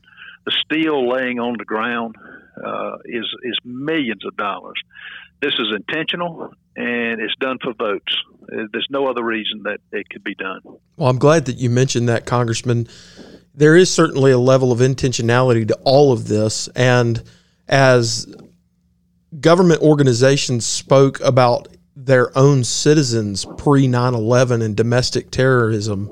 The 0.45 0.53
steel 0.65 1.09
laying 1.09 1.39
on 1.39 1.55
the 1.59 1.65
ground 1.65 2.17
uh, 2.65 2.97
is 3.05 3.27
is 3.45 3.59
millions 3.65 4.25
of 4.25 4.37
dollars. 4.37 4.81
This 5.41 5.55
is 5.55 5.75
intentional 5.75 6.53
and 6.77 7.21
it's 7.21 7.35
done 7.37 7.59
for 7.63 7.73
votes. 7.75 8.17
Uh, 8.43 8.67
there's 8.73 8.87
no 8.91 9.07
other 9.07 9.23
reason 9.23 9.63
that 9.65 9.81
it 9.93 10.09
could 10.09 10.25
be 10.25 10.35
done. 10.35 10.61
Well, 10.97 11.09
I'm 11.09 11.19
glad 11.19 11.47
that 11.47 11.57
you 11.57 11.71
mentioned 11.71 12.09
that, 12.09 12.27
Congressman. 12.27 12.89
There 13.55 13.77
is 13.77 13.93
certainly 13.93 14.31
a 14.33 14.39
level 14.39 14.73
of 14.73 14.79
intentionality 14.79 15.69
to 15.69 15.75
all 15.85 16.13
of 16.13 16.29
this, 16.29 16.69
and 16.69 17.23
as 17.69 18.35
government 19.41 19.81
organizations 19.83 20.67
spoke 20.67 21.21
about 21.21 21.69
their 21.95 22.37
own 22.37 22.65
citizens 22.65 23.45
pre 23.57 23.87
9 23.87 24.15
11 24.15 24.63
and 24.63 24.77
domestic 24.77 25.31
terrorism. 25.31 26.07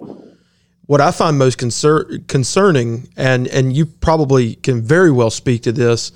What 0.86 1.00
I 1.00 1.12
find 1.12 1.38
most 1.38 1.56
concer- 1.58 2.18
concerning, 2.26 3.08
and, 3.16 3.46
and 3.48 3.72
you 3.72 3.86
probably 3.86 4.56
can 4.56 4.82
very 4.82 5.10
well 5.10 5.30
speak 5.30 5.62
to 5.62 5.72
this, 5.72 6.10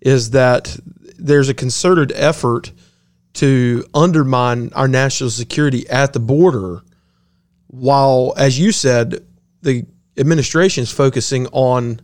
is 0.00 0.30
that 0.30 0.78
there's 1.18 1.48
a 1.48 1.54
concerted 1.54 2.12
effort 2.14 2.72
to 3.34 3.84
undermine 3.94 4.70
our 4.74 4.88
national 4.88 5.30
security 5.30 5.88
at 5.88 6.12
the 6.12 6.20
border, 6.20 6.82
while, 7.68 8.34
as 8.36 8.58
you 8.58 8.72
said, 8.72 9.24
the 9.62 9.86
administration 10.18 10.82
is 10.82 10.92
focusing 10.92 11.46
on 11.48 12.00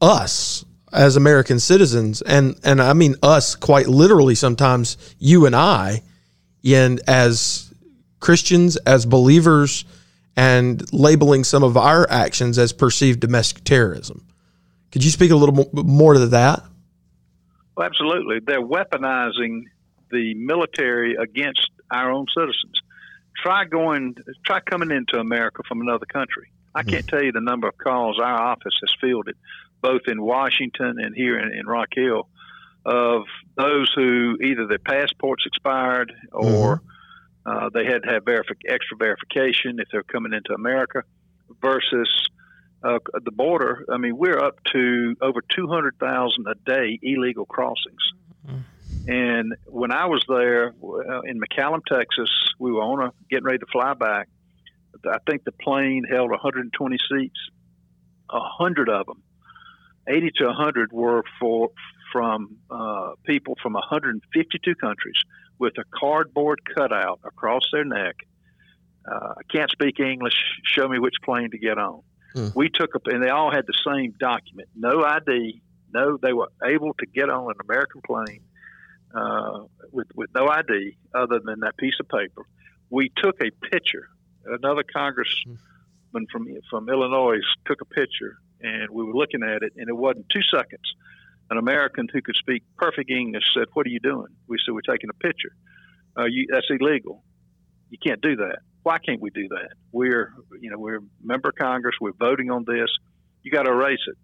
us 0.00 0.64
as 0.92 1.16
American 1.16 1.58
citizens, 1.58 2.22
and 2.22 2.58
and 2.62 2.80
I 2.80 2.92
mean 2.92 3.16
us 3.22 3.54
quite 3.54 3.88
literally 3.88 4.34
sometimes 4.34 4.96
you 5.18 5.46
and 5.46 5.56
I, 5.56 6.02
and 6.62 7.00
as 7.08 7.72
Christians, 8.20 8.76
as 8.76 9.06
believers, 9.06 9.84
and 10.36 10.92
labeling 10.92 11.44
some 11.44 11.62
of 11.62 11.76
our 11.76 12.08
actions 12.10 12.58
as 12.58 12.72
perceived 12.72 13.20
domestic 13.20 13.64
terrorism. 13.64 14.24
Could 14.90 15.02
you 15.02 15.10
speak 15.10 15.30
a 15.30 15.36
little 15.36 15.68
more 15.72 16.14
to 16.14 16.26
that? 16.28 16.62
Well, 17.76 17.86
absolutely. 17.86 18.40
They're 18.46 18.62
weaponizing 18.62 19.64
the 20.12 20.34
military 20.34 21.16
against 21.16 21.70
our 21.90 22.12
own 22.12 22.26
citizens. 22.36 22.80
Try 23.42 23.64
going, 23.64 24.14
try 24.44 24.60
coming 24.60 24.90
into 24.90 25.18
America 25.18 25.62
from 25.66 25.80
another 25.80 26.06
country. 26.06 26.52
I 26.74 26.82
can't 26.84 27.06
tell 27.06 27.22
you 27.22 27.32
the 27.32 27.40
number 27.40 27.68
of 27.68 27.76
calls 27.76 28.18
our 28.18 28.40
office 28.40 28.74
has 28.80 28.94
fielded 29.00 29.36
both 29.82 30.02
in 30.06 30.22
Washington 30.22 30.96
and 30.98 31.14
here 31.14 31.38
in, 31.38 31.52
in 31.52 31.66
Rock 31.66 31.88
Hill, 31.94 32.28
of 32.86 33.22
those 33.56 33.92
who 33.94 34.38
either 34.42 34.66
their 34.66 34.78
passports 34.78 35.44
expired 35.46 36.12
or 36.32 36.76
mm-hmm. 36.76 37.66
uh, 37.66 37.68
they 37.74 37.84
had 37.84 38.04
to 38.04 38.12
have 38.12 38.24
verifi- 38.24 38.68
extra 38.68 38.96
verification 38.96 39.78
if 39.78 39.88
they're 39.92 40.02
coming 40.04 40.32
into 40.32 40.54
America, 40.54 41.02
versus 41.60 42.08
uh, 42.82 42.98
the 43.24 43.30
border. 43.30 43.84
I 43.92 43.98
mean, 43.98 44.16
we're 44.16 44.38
up 44.38 44.56
to 44.72 45.16
over 45.20 45.40
200,000 45.54 46.46
a 46.46 46.54
day 46.64 46.98
illegal 47.02 47.44
crossings. 47.44 48.02
And 49.08 49.54
when 49.66 49.90
I 49.90 50.06
was 50.06 50.24
there 50.28 50.68
uh, 50.68 51.20
in 51.22 51.40
McAllen, 51.40 51.80
Texas, 51.86 52.30
we 52.58 52.72
were 52.72 52.82
on 52.82 53.08
a 53.08 53.12
getting 53.30 53.44
ready 53.44 53.58
to 53.58 53.66
fly 53.72 53.94
back. 53.94 54.28
I 55.04 55.18
think 55.28 55.44
the 55.44 55.52
plane 55.52 56.04
held 56.08 56.30
120 56.30 56.96
seats. 57.10 57.38
A 58.30 58.40
hundred 58.40 58.88
of 58.88 59.06
them 59.06 59.22
80 60.08 60.30
to 60.38 60.46
100 60.46 60.92
were 60.92 61.22
for 61.38 61.70
from 62.12 62.56
uh, 62.70 63.12
people 63.24 63.56
from 63.62 63.72
152 63.72 64.74
countries 64.74 65.16
with 65.58 65.72
a 65.78 65.84
cardboard 65.98 66.60
cutout 66.74 67.20
across 67.24 67.62
their 67.72 67.84
neck. 67.84 68.16
Uh, 69.10 69.34
I 69.38 69.42
can't 69.50 69.70
speak 69.70 69.98
English. 69.98 70.34
Show 70.64 70.88
me 70.88 70.98
which 70.98 71.14
plane 71.24 71.50
to 71.50 71.58
get 71.58 71.78
on. 71.78 72.02
Hmm. 72.34 72.48
We 72.54 72.68
took 72.68 72.94
up, 72.94 73.06
and 73.06 73.22
they 73.22 73.30
all 73.30 73.50
had 73.50 73.66
the 73.66 73.74
same 73.86 74.14
document. 74.18 74.68
No 74.76 75.02
ID. 75.02 75.62
No, 75.94 76.18
they 76.20 76.32
were 76.32 76.48
able 76.64 76.94
to 76.94 77.06
get 77.06 77.30
on 77.30 77.50
an 77.50 77.56
American 77.68 78.00
plane 78.06 78.42
uh, 79.14 79.64
with 79.90 80.08
with 80.14 80.30
no 80.34 80.48
ID 80.48 80.96
other 81.14 81.40
than 81.44 81.60
that 81.60 81.76
piece 81.76 81.94
of 82.00 82.08
paper. 82.08 82.46
We 82.90 83.10
took 83.16 83.36
a 83.40 83.50
picture. 83.68 84.08
Another 84.44 84.82
congressman 84.82 85.58
from 86.30 86.48
from 86.70 86.88
Illinois 86.88 87.40
took 87.66 87.80
a 87.80 87.86
picture 87.86 88.38
and 88.62 88.90
we 88.90 89.04
were 89.04 89.14
looking 89.14 89.42
at 89.42 89.62
it, 89.62 89.72
and 89.76 89.88
it 89.88 89.96
wasn't 89.96 90.26
two 90.30 90.42
seconds. 90.54 90.94
An 91.50 91.58
American 91.58 92.08
who 92.12 92.22
could 92.22 92.36
speak 92.36 92.62
perfect 92.78 93.10
English 93.10 93.44
said, 93.54 93.66
"What 93.74 93.86
are 93.86 93.90
you 93.90 94.00
doing?" 94.00 94.28
We 94.46 94.58
said, 94.64 94.72
"We're 94.72 94.80
taking 94.80 95.10
a 95.10 95.14
picture." 95.14 95.54
Uh, 96.16 96.24
you, 96.24 96.46
that's 96.50 96.66
illegal. 96.70 97.22
You 97.90 97.98
can't 97.98 98.20
do 98.20 98.36
that. 98.36 98.60
Why 98.82 98.98
can't 98.98 99.20
we 99.20 99.30
do 99.30 99.48
that? 99.48 99.70
We're, 99.92 100.32
you 100.60 100.70
know, 100.70 100.78
we're 100.78 100.98
a 100.98 101.02
member 101.22 101.50
of 101.50 101.54
Congress. 101.56 101.96
We're 102.00 102.12
voting 102.12 102.50
on 102.50 102.64
this. 102.66 102.88
You 103.42 103.50
got 103.50 103.64
to 103.64 103.70
erase 103.70 104.00
it. 104.06 104.16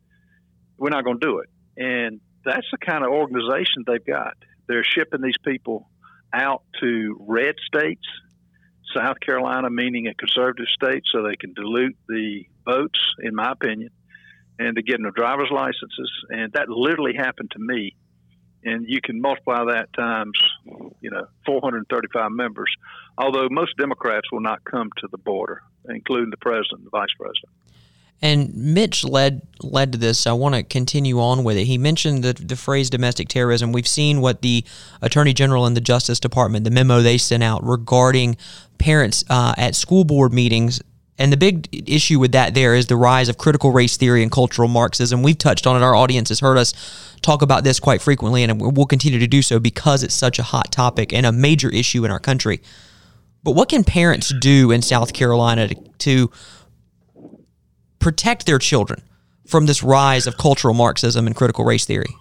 We're 0.79 0.90
not 0.90 1.05
going 1.05 1.20
to 1.20 1.27
do 1.27 1.38
it. 1.38 1.48
And 1.77 2.20
that's 2.44 2.66
the 2.70 2.79
kind 2.79 3.05
of 3.05 3.11
organization 3.11 3.85
they've 3.87 4.05
got. 4.05 4.37
They're 4.68 4.85
shipping 4.85 5.22
these 5.22 5.38
people 5.44 5.88
out 6.33 6.62
to 6.81 7.16
red 7.26 7.57
states, 7.66 8.07
South 8.94 9.18
Carolina 9.20 9.70
meaning 9.70 10.07
a 10.07 10.14
conservative 10.14 10.66
state, 10.68 11.04
so 11.11 11.22
they 11.22 11.37
can 11.37 11.54
dilute 11.54 11.96
the 12.09 12.44
votes, 12.64 13.00
in 13.22 13.35
my 13.35 13.52
opinion, 13.52 13.90
and 14.59 14.76
to 14.76 14.83
get 14.83 15.00
them 15.00 15.11
driver's 15.12 15.50
licenses. 15.50 16.11
And 16.31 16.52
that 16.52 16.68
literally 16.68 17.14
happened 17.16 17.50
to 17.52 17.59
me. 17.59 17.96
And 18.64 18.87
you 18.88 19.00
can 19.00 19.20
multiply 19.20 19.64
that 19.72 19.92
times, 19.92 20.38
you 21.00 21.11
know, 21.11 21.28
435 21.46 22.33
members. 22.33 22.74
Although 23.16 23.48
most 23.50 23.76
Democrats 23.78 24.31
will 24.33 24.40
not 24.40 24.64
come 24.64 24.90
to 24.98 25.09
the 25.11 25.18
border, 25.18 25.62
including 25.88 26.31
the 26.31 26.37
president 26.37 26.81
and 26.81 26.87
the 26.87 26.90
vice 26.90 27.14
president. 27.16 27.52
And 28.20 28.52
Mitch 28.54 29.04
led 29.04 29.42
led 29.62 29.92
to 29.92 29.98
this. 29.98 30.26
I 30.26 30.33
want 30.33 30.54
to 30.54 30.62
continue 30.62 31.20
on 31.20 31.44
with 31.44 31.57
it. 31.57 31.64
He 31.64 31.78
mentioned 31.78 32.24
the, 32.24 32.33
the 32.33 32.57
phrase 32.57 32.90
domestic 32.90 33.28
terrorism. 33.28 33.72
We've 33.72 33.87
seen 33.87 34.20
what 34.20 34.42
the 34.42 34.64
Attorney 35.00 35.33
General 35.33 35.66
and 35.66 35.76
the 35.76 35.81
Justice 35.81 36.18
Department, 36.18 36.64
the 36.64 36.70
memo 36.70 37.00
they 37.00 37.18
sent 37.18 37.42
out 37.42 37.64
regarding 37.64 38.37
parents 38.78 39.24
uh, 39.31 39.54
at 39.57 39.74
school 39.74 40.04
board 40.04 40.33
meetings. 40.33 40.81
And 41.20 41.33
the 41.33 41.37
big 41.37 41.68
issue 41.88 42.20
with 42.20 42.33
that 42.33 42.54
there 42.54 42.74
is 42.76 42.87
the 42.87 42.96
rise 42.96 43.28
of 43.28 43.38
critical 43.38 43.72
race 43.72 43.96
theory 43.96 44.22
and 44.22 44.31
cultural 44.31 44.68
Marxism. 44.68 45.22
We've 45.22 45.38
touched 45.38 45.66
on 45.66 45.76
it. 45.76 45.85
Our 45.85 45.94
audience 45.94 46.28
has 46.28 46.38
heard 46.38 46.57
us 46.57 46.72
talk 47.22 47.42
about 47.42 47.64
this 47.64 47.81
quite 47.81 48.00
frequently, 48.00 48.44
and 48.44 48.61
we'll 48.61 48.87
continue 48.87 49.18
to 49.18 49.26
do 49.26 49.42
so 49.42 49.59
because 49.59 50.04
it's 50.04 50.14
such 50.14 50.38
a 50.38 50.44
hot 50.44 50.70
topic 50.70 51.12
and 51.12 51.26
a 51.26 51.33
major 51.33 51.70
issue 51.70 52.04
in 52.04 52.12
our 52.12 52.20
country. 52.20 52.61
But 53.42 53.52
what 53.52 53.68
can 53.68 53.83
parents 53.83 54.33
do 54.40 54.70
in 54.70 54.83
South 54.83 55.12
Carolina 55.12 55.68
to, 55.68 55.74
to 55.74 56.31
protect 57.98 58.46
their 58.46 58.58
children 58.58 59.02
from 59.46 59.66
this 59.66 59.82
rise 59.82 60.26
of 60.26 60.37
cultural 60.37 60.74
Marxism 60.74 61.26
and 61.26 61.34
critical 61.34 61.64
race 61.64 61.84
theory? 61.84 62.14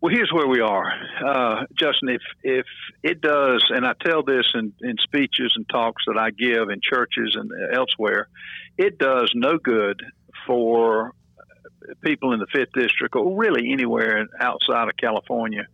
Well, 0.00 0.14
here's 0.14 0.32
where 0.32 0.46
we 0.46 0.60
are, 0.60 0.92
uh, 1.26 1.66
Justin. 1.78 2.08
If 2.08 2.22
if 2.42 2.66
it 3.02 3.20
does, 3.20 3.62
and 3.68 3.84
I 3.84 3.92
tell 4.02 4.22
this 4.22 4.46
in, 4.54 4.72
in 4.80 4.96
speeches 4.98 5.52
and 5.56 5.68
talks 5.68 6.04
that 6.06 6.16
I 6.16 6.30
give 6.30 6.70
in 6.70 6.80
churches 6.82 7.36
and 7.38 7.50
elsewhere, 7.74 8.28
it 8.78 8.98
does 8.98 9.30
no 9.34 9.58
good 9.58 10.02
for 10.46 11.12
people 12.02 12.32
in 12.32 12.40
the 12.40 12.46
fifth 12.46 12.72
district 12.72 13.14
or 13.14 13.36
really 13.36 13.72
anywhere 13.72 14.26
outside 14.40 14.88
of 14.88 14.96
California 14.96 15.66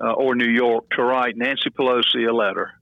uh, 0.00 0.12
or 0.12 0.34
New 0.34 0.50
York 0.50 0.84
to 0.96 1.02
write 1.02 1.36
Nancy 1.36 1.70
Pelosi 1.70 2.28
a 2.28 2.32
letter 2.32 2.72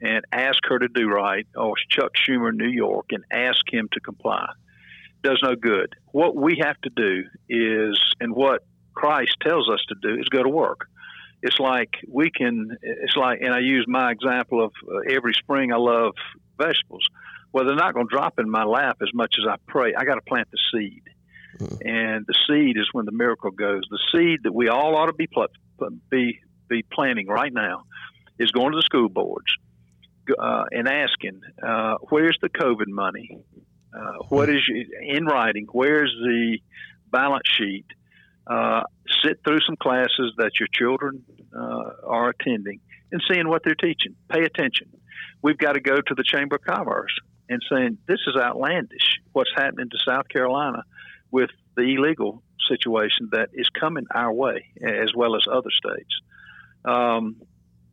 and 0.00 0.24
ask 0.30 0.58
her 0.68 0.78
to 0.78 0.86
do 0.86 1.08
right, 1.08 1.46
or 1.56 1.74
Chuck 1.90 2.12
Schumer 2.14 2.50
in 2.50 2.56
New 2.56 2.68
York 2.68 3.06
and 3.10 3.24
ask 3.32 3.60
him 3.72 3.88
to 3.92 4.00
comply 4.00 4.46
does 5.22 5.40
no 5.42 5.54
good. 5.56 5.94
What 6.12 6.36
we 6.36 6.60
have 6.62 6.80
to 6.82 6.90
do 6.90 7.24
is, 7.48 7.98
and 8.20 8.34
what 8.34 8.64
Christ 8.94 9.36
tells 9.42 9.68
us 9.68 9.80
to 9.88 9.94
do, 10.00 10.20
is 10.20 10.28
go 10.28 10.42
to 10.42 10.48
work. 10.48 10.88
It's 11.42 11.58
like 11.58 11.90
we 12.08 12.30
can, 12.30 12.76
it's 12.82 13.16
like, 13.16 13.40
and 13.40 13.54
I 13.54 13.60
use 13.60 13.86
my 13.88 14.10
example 14.10 14.64
of 14.64 14.72
uh, 14.86 14.98
every 15.08 15.34
spring 15.34 15.72
I 15.72 15.76
love 15.76 16.14
vegetables. 16.56 17.06
Well, 17.52 17.64
they're 17.64 17.76
not 17.76 17.94
going 17.94 18.08
to 18.08 18.14
drop 18.14 18.38
in 18.38 18.50
my 18.50 18.64
lap 18.64 18.98
as 19.00 19.08
much 19.14 19.36
as 19.38 19.46
I 19.48 19.56
pray. 19.66 19.94
I 19.94 20.04
got 20.04 20.16
to 20.16 20.20
plant 20.20 20.48
the 20.50 20.58
seed. 20.72 21.02
Mm. 21.58 21.80
And 21.84 22.26
the 22.26 22.34
seed 22.46 22.76
is 22.76 22.88
when 22.92 23.06
the 23.06 23.12
miracle 23.12 23.50
goes. 23.50 23.82
The 23.88 24.00
seed 24.12 24.40
that 24.44 24.52
we 24.52 24.68
all 24.68 24.96
ought 24.96 25.06
to 25.06 25.12
be 25.12 25.26
pl- 25.26 25.46
be 26.10 26.40
be 26.68 26.84
planting 26.92 27.26
right 27.26 27.52
now 27.52 27.84
is 28.38 28.50
going 28.50 28.72
to 28.72 28.76
the 28.76 28.82
school 28.82 29.08
boards 29.08 29.46
uh, 30.38 30.64
and 30.70 30.88
asking, 30.88 31.40
uh, 31.62 31.96
"Where's 32.10 32.38
the 32.42 32.48
COVID 32.48 32.88
money? 32.88 33.38
Uh, 33.92 34.24
what 34.28 34.48
is 34.48 34.60
in 35.02 35.24
writing? 35.24 35.66
Where's 35.70 36.14
the 36.20 36.58
balance 37.10 37.48
sheet? 37.56 37.86
Uh, 38.46 38.82
sit 39.22 39.40
through 39.44 39.60
some 39.60 39.76
classes 39.76 40.32
that 40.38 40.52
your 40.58 40.68
children 40.72 41.24
uh, 41.54 41.90
are 42.06 42.30
attending 42.30 42.80
and 43.12 43.22
seeing 43.30 43.48
what 43.48 43.62
they're 43.64 43.74
teaching. 43.74 44.14
Pay 44.30 44.42
attention. 44.42 44.88
We've 45.42 45.58
got 45.58 45.72
to 45.72 45.80
go 45.80 45.96
to 45.96 46.14
the 46.14 46.24
Chamber 46.24 46.56
of 46.56 46.62
Commerce 46.62 47.14
and 47.48 47.62
saying 47.70 47.98
this 48.06 48.20
is 48.26 48.36
outlandish. 48.36 49.20
What's 49.32 49.50
happening 49.54 49.90
to 49.90 49.98
South 50.06 50.28
Carolina 50.28 50.84
with 51.30 51.50
the 51.76 51.94
illegal 51.94 52.42
situation 52.68 53.28
that 53.32 53.50
is 53.52 53.68
coming 53.70 54.06
our 54.14 54.32
way, 54.32 54.66
as 54.82 55.14
well 55.14 55.36
as 55.36 55.42
other 55.50 55.70
states. 55.70 56.20
Um, 56.84 57.36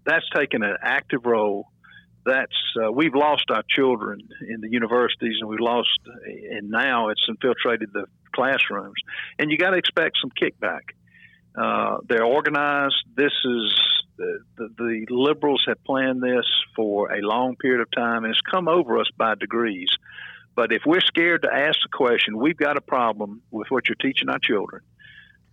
that's 0.06 0.30
taken 0.36 0.64
an 0.64 0.78
active 0.82 1.26
role 1.26 1.72
that's 2.26 2.56
uh, 2.84 2.92
we've 2.92 3.14
lost 3.14 3.46
our 3.50 3.64
children 3.70 4.28
in 4.48 4.62
the 4.62 4.70
universities, 4.70 5.38
and 5.40 5.50
we've 5.50 5.60
lost, 5.60 6.00
and 6.26 6.70
now 6.70 7.10
it's 7.10 7.26
infiltrated 7.28 7.90
the 7.94 8.06
classrooms. 8.34 8.96
And 9.38 9.52
you 9.52 9.58
got 9.58 9.72
to 9.72 9.78
expect 9.78 10.18
some 10.20 10.32
kickback. 10.32 10.82
Uh, 11.56 12.00
they're 12.10 12.26
organized. 12.26 12.96
This 13.16 13.32
is 13.46 13.80
the, 14.18 14.40
the, 14.58 14.70
the, 14.78 15.06
liberals 15.10 15.64
have 15.68 15.82
planned 15.84 16.22
this 16.22 16.46
for 16.76 17.14
a 17.14 17.22
long 17.22 17.56
period 17.56 17.82
of 17.82 17.92
time, 17.92 18.24
and 18.24 18.32
it's 18.32 18.42
come 18.42 18.68
over 18.68 19.00
us 19.00 19.08
by 19.18 19.36
degrees. 19.36 19.90
But 20.56 20.72
if 20.72 20.82
we're 20.86 21.02
scared 21.02 21.44
to 21.44 21.54
ask 21.54 21.78
the 21.84 21.90
question, 21.96 22.38
we've 22.38 22.58
got 22.58 22.78
a 22.78 22.82
problem 22.82 23.42
with 23.52 23.68
what 23.70 23.88
you're 23.88 23.96
teaching 23.96 24.30
our 24.30 24.40
children, 24.40 24.82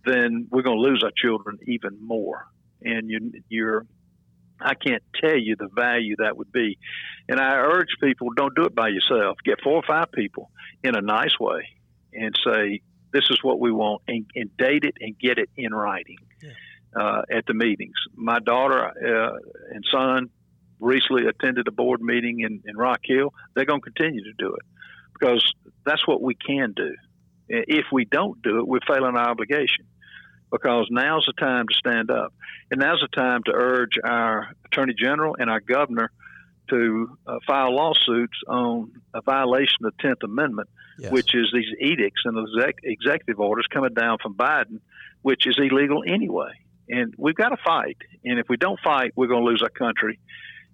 then 0.05 0.47
we're 0.49 0.61
going 0.61 0.77
to 0.77 0.81
lose 0.81 1.03
our 1.03 1.11
children 1.15 1.59
even 1.67 1.97
more. 2.01 2.47
And 2.81 3.09
you, 3.09 3.31
you're 3.47 3.85
I 4.63 4.75
can't 4.75 5.03
tell 5.21 5.37
you 5.37 5.55
the 5.55 5.67
value 5.67 6.15
that 6.19 6.37
would 6.37 6.51
be. 6.51 6.77
And 7.27 7.39
I 7.39 7.55
urge 7.55 7.89
people 8.01 8.29
don't 8.35 8.55
do 8.55 8.63
it 8.63 8.75
by 8.75 8.89
yourself. 8.89 9.37
Get 9.43 9.61
four 9.61 9.73
or 9.73 9.83
five 9.85 10.11
people 10.11 10.49
in 10.83 10.95
a 10.95 11.01
nice 11.01 11.39
way 11.39 11.67
and 12.13 12.37
say, 12.45 12.81
this 13.11 13.25
is 13.29 13.39
what 13.43 13.59
we 13.59 13.71
want, 13.71 14.01
and, 14.07 14.25
and 14.35 14.55
date 14.57 14.83
it 14.83 14.95
and 14.99 15.17
get 15.19 15.37
it 15.37 15.49
in 15.55 15.73
writing 15.73 16.17
yeah. 16.41 16.49
uh, 16.99 17.21
at 17.31 17.45
the 17.45 17.53
meetings. 17.53 17.93
My 18.15 18.39
daughter 18.39 18.85
uh, 18.85 19.37
and 19.71 19.85
son 19.91 20.29
recently 20.79 21.27
attended 21.27 21.67
a 21.67 21.71
board 21.71 22.01
meeting 22.01 22.39
in, 22.39 22.63
in 22.65 22.75
Rock 22.75 23.01
Hill. 23.03 23.33
They're 23.55 23.65
going 23.65 23.81
to 23.81 23.91
continue 23.91 24.23
to 24.23 24.33
do 24.37 24.55
it 24.55 24.65
because 25.13 25.43
that's 25.85 26.07
what 26.07 26.21
we 26.21 26.35
can 26.35 26.73
do. 26.75 26.95
If 27.47 27.85
we 27.91 28.05
don't 28.05 28.41
do 28.41 28.59
it, 28.59 28.67
we're 28.67 28.79
failing 28.87 29.15
our 29.15 29.29
obligation 29.29 29.85
because 30.53 30.87
now's 30.91 31.25
the 31.25 31.33
time 31.33 31.67
to 31.67 31.73
stand 31.73 32.11
up. 32.11 32.31
And 32.69 32.79
now's 32.79 33.01
the 33.01 33.07
time 33.07 33.41
to 33.45 33.51
urge 33.51 33.97
our 34.03 34.53
Attorney 34.65 34.93
General 34.93 35.35
and 35.37 35.49
our 35.49 35.59
Governor 35.59 36.11
to 36.69 37.17
uh, 37.25 37.39
file 37.45 37.75
lawsuits 37.75 38.37
on 38.47 38.91
a 39.15 39.21
violation 39.21 39.83
of 39.83 39.93
the 39.97 40.07
10th 40.07 40.23
Amendment, 40.23 40.69
yes. 40.99 41.11
which 41.11 41.33
is 41.33 41.51
these 41.51 41.73
edicts 41.81 42.21
and 42.23 42.37
exec- 42.37 42.81
executive 42.83 43.39
orders 43.39 43.65
coming 43.73 43.95
down 43.95 44.19
from 44.21 44.35
Biden, 44.35 44.79
which 45.23 45.47
is 45.47 45.57
illegal 45.57 46.03
anyway. 46.07 46.51
And 46.87 47.15
we've 47.17 47.35
got 47.35 47.49
to 47.49 47.57
fight. 47.57 47.97
And 48.23 48.37
if 48.37 48.47
we 48.47 48.55
don't 48.55 48.79
fight, 48.79 49.13
we're 49.15 49.27
going 49.27 49.43
to 49.43 49.49
lose 49.49 49.63
our 49.63 49.69
country. 49.69 50.19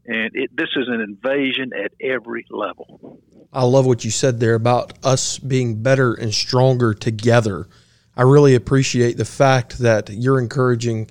And 0.06 0.32
it, 0.34 0.50
this 0.54 0.70
is 0.76 0.90
an 0.90 1.00
invasion 1.00 1.72
at 1.74 1.94
every 2.02 2.46
level. 2.50 3.22
I 3.54 3.64
love 3.64 3.86
what 3.86 4.04
you 4.04 4.12
said 4.12 4.42
there 4.42 4.56
about 4.56 4.94
us 5.06 5.40
being 5.40 5.82
better 5.82 6.14
and 6.14 6.34
stronger 6.34 6.94
together 6.94 7.70
I 8.20 8.24
really 8.24 8.56
appreciate 8.56 9.16
the 9.16 9.24
fact 9.24 9.78
that 9.78 10.10
you're 10.10 10.40
encouraging 10.40 11.10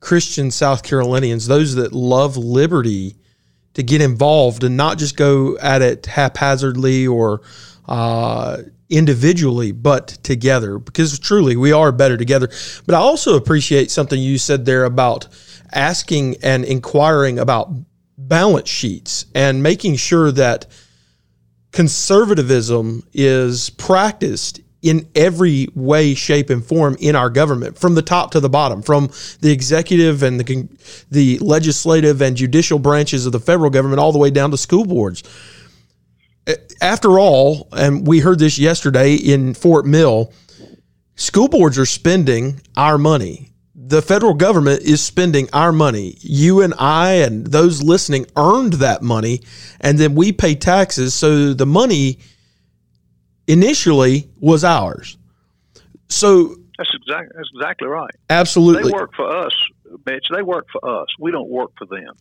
Christian 0.00 0.50
South 0.50 0.82
Carolinians, 0.82 1.46
those 1.46 1.76
that 1.76 1.92
love 1.92 2.36
liberty, 2.36 3.14
to 3.74 3.84
get 3.84 4.00
involved 4.00 4.64
and 4.64 4.76
not 4.76 4.98
just 4.98 5.16
go 5.16 5.56
at 5.58 5.82
it 5.82 6.06
haphazardly 6.06 7.06
or 7.06 7.42
uh, 7.86 8.56
individually, 8.90 9.70
but 9.70 10.08
together, 10.24 10.80
because 10.80 11.16
truly 11.20 11.54
we 11.54 11.70
are 11.70 11.92
better 11.92 12.16
together. 12.16 12.50
But 12.86 12.96
I 12.96 12.98
also 12.98 13.36
appreciate 13.36 13.92
something 13.92 14.20
you 14.20 14.36
said 14.38 14.64
there 14.64 14.82
about 14.82 15.28
asking 15.72 16.38
and 16.42 16.64
inquiring 16.64 17.38
about 17.38 17.70
balance 18.18 18.68
sheets 18.68 19.26
and 19.32 19.62
making 19.62 19.94
sure 19.94 20.32
that 20.32 20.66
conservatism 21.70 23.06
is 23.12 23.70
practiced 23.70 24.58
in 24.86 25.08
every 25.14 25.68
way, 25.74 26.14
shape, 26.14 26.48
and 26.50 26.64
form 26.64 26.96
in 27.00 27.16
our 27.16 27.28
government, 27.28 27.78
from 27.78 27.94
the 27.94 28.02
top 28.02 28.30
to 28.30 28.40
the 28.40 28.48
bottom, 28.48 28.82
from 28.82 29.10
the 29.40 29.50
executive 29.50 30.22
and 30.22 30.40
the 30.40 30.68
the 31.10 31.38
legislative 31.40 32.22
and 32.22 32.36
judicial 32.36 32.78
branches 32.78 33.26
of 33.26 33.32
the 33.32 33.40
federal 33.40 33.70
government, 33.70 33.98
all 33.98 34.12
the 34.12 34.18
way 34.18 34.30
down 34.30 34.50
to 34.50 34.56
school 34.56 34.84
boards. 34.84 35.22
After 36.80 37.18
all, 37.18 37.68
and 37.72 38.06
we 38.06 38.20
heard 38.20 38.38
this 38.38 38.58
yesterday 38.58 39.14
in 39.14 39.54
Fort 39.54 39.84
Mill, 39.84 40.32
school 41.16 41.48
boards 41.48 41.78
are 41.78 41.86
spending 41.86 42.60
our 42.76 42.98
money. 42.98 43.52
The 43.74 44.02
federal 44.02 44.34
government 44.34 44.82
is 44.82 45.02
spending 45.02 45.48
our 45.52 45.72
money. 45.72 46.16
You 46.20 46.62
and 46.62 46.74
I 46.78 47.14
and 47.14 47.46
those 47.46 47.82
listening 47.82 48.26
earned 48.36 48.74
that 48.74 49.02
money, 49.02 49.40
and 49.80 49.98
then 49.98 50.14
we 50.14 50.32
pay 50.32 50.54
taxes. 50.54 51.14
So 51.14 51.52
the 51.52 51.66
money 51.66 52.18
initially 53.46 54.28
was 54.40 54.64
ours. 54.64 55.16
So 56.08 56.56
That's 56.78 56.90
exactly 56.94 57.32
that's 57.36 57.50
exactly 57.54 57.88
right. 57.88 58.14
Absolutely, 58.30 58.84
they 58.84 58.90
work 58.90 59.14
for 59.14 59.28
us, 59.28 59.54
Mitch. 60.06 60.26
They 60.34 60.42
work 60.42 60.66
for 60.72 61.02
us. 61.02 61.08
We 61.18 61.30
don't 61.30 61.48
work 61.48 61.72
for 61.78 61.86
them. 61.86 62.14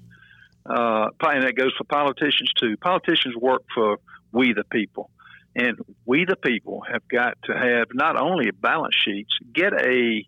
Uh, 0.65 1.09
and 1.21 1.43
that 1.43 1.55
goes 1.55 1.73
for 1.77 1.83
politicians 1.83 2.51
too. 2.59 2.75
Politicians 2.77 3.35
work 3.35 3.63
for 3.73 3.97
we 4.31 4.53
the 4.53 4.63
people, 4.63 5.11
and 5.55 5.77
we 6.05 6.25
the 6.25 6.35
people 6.35 6.83
have 6.91 7.07
got 7.07 7.37
to 7.43 7.53
have 7.53 7.87
not 7.93 8.19
only 8.19 8.49
balance 8.51 8.95
sheets, 8.95 9.37
get 9.53 9.73
a 9.73 10.25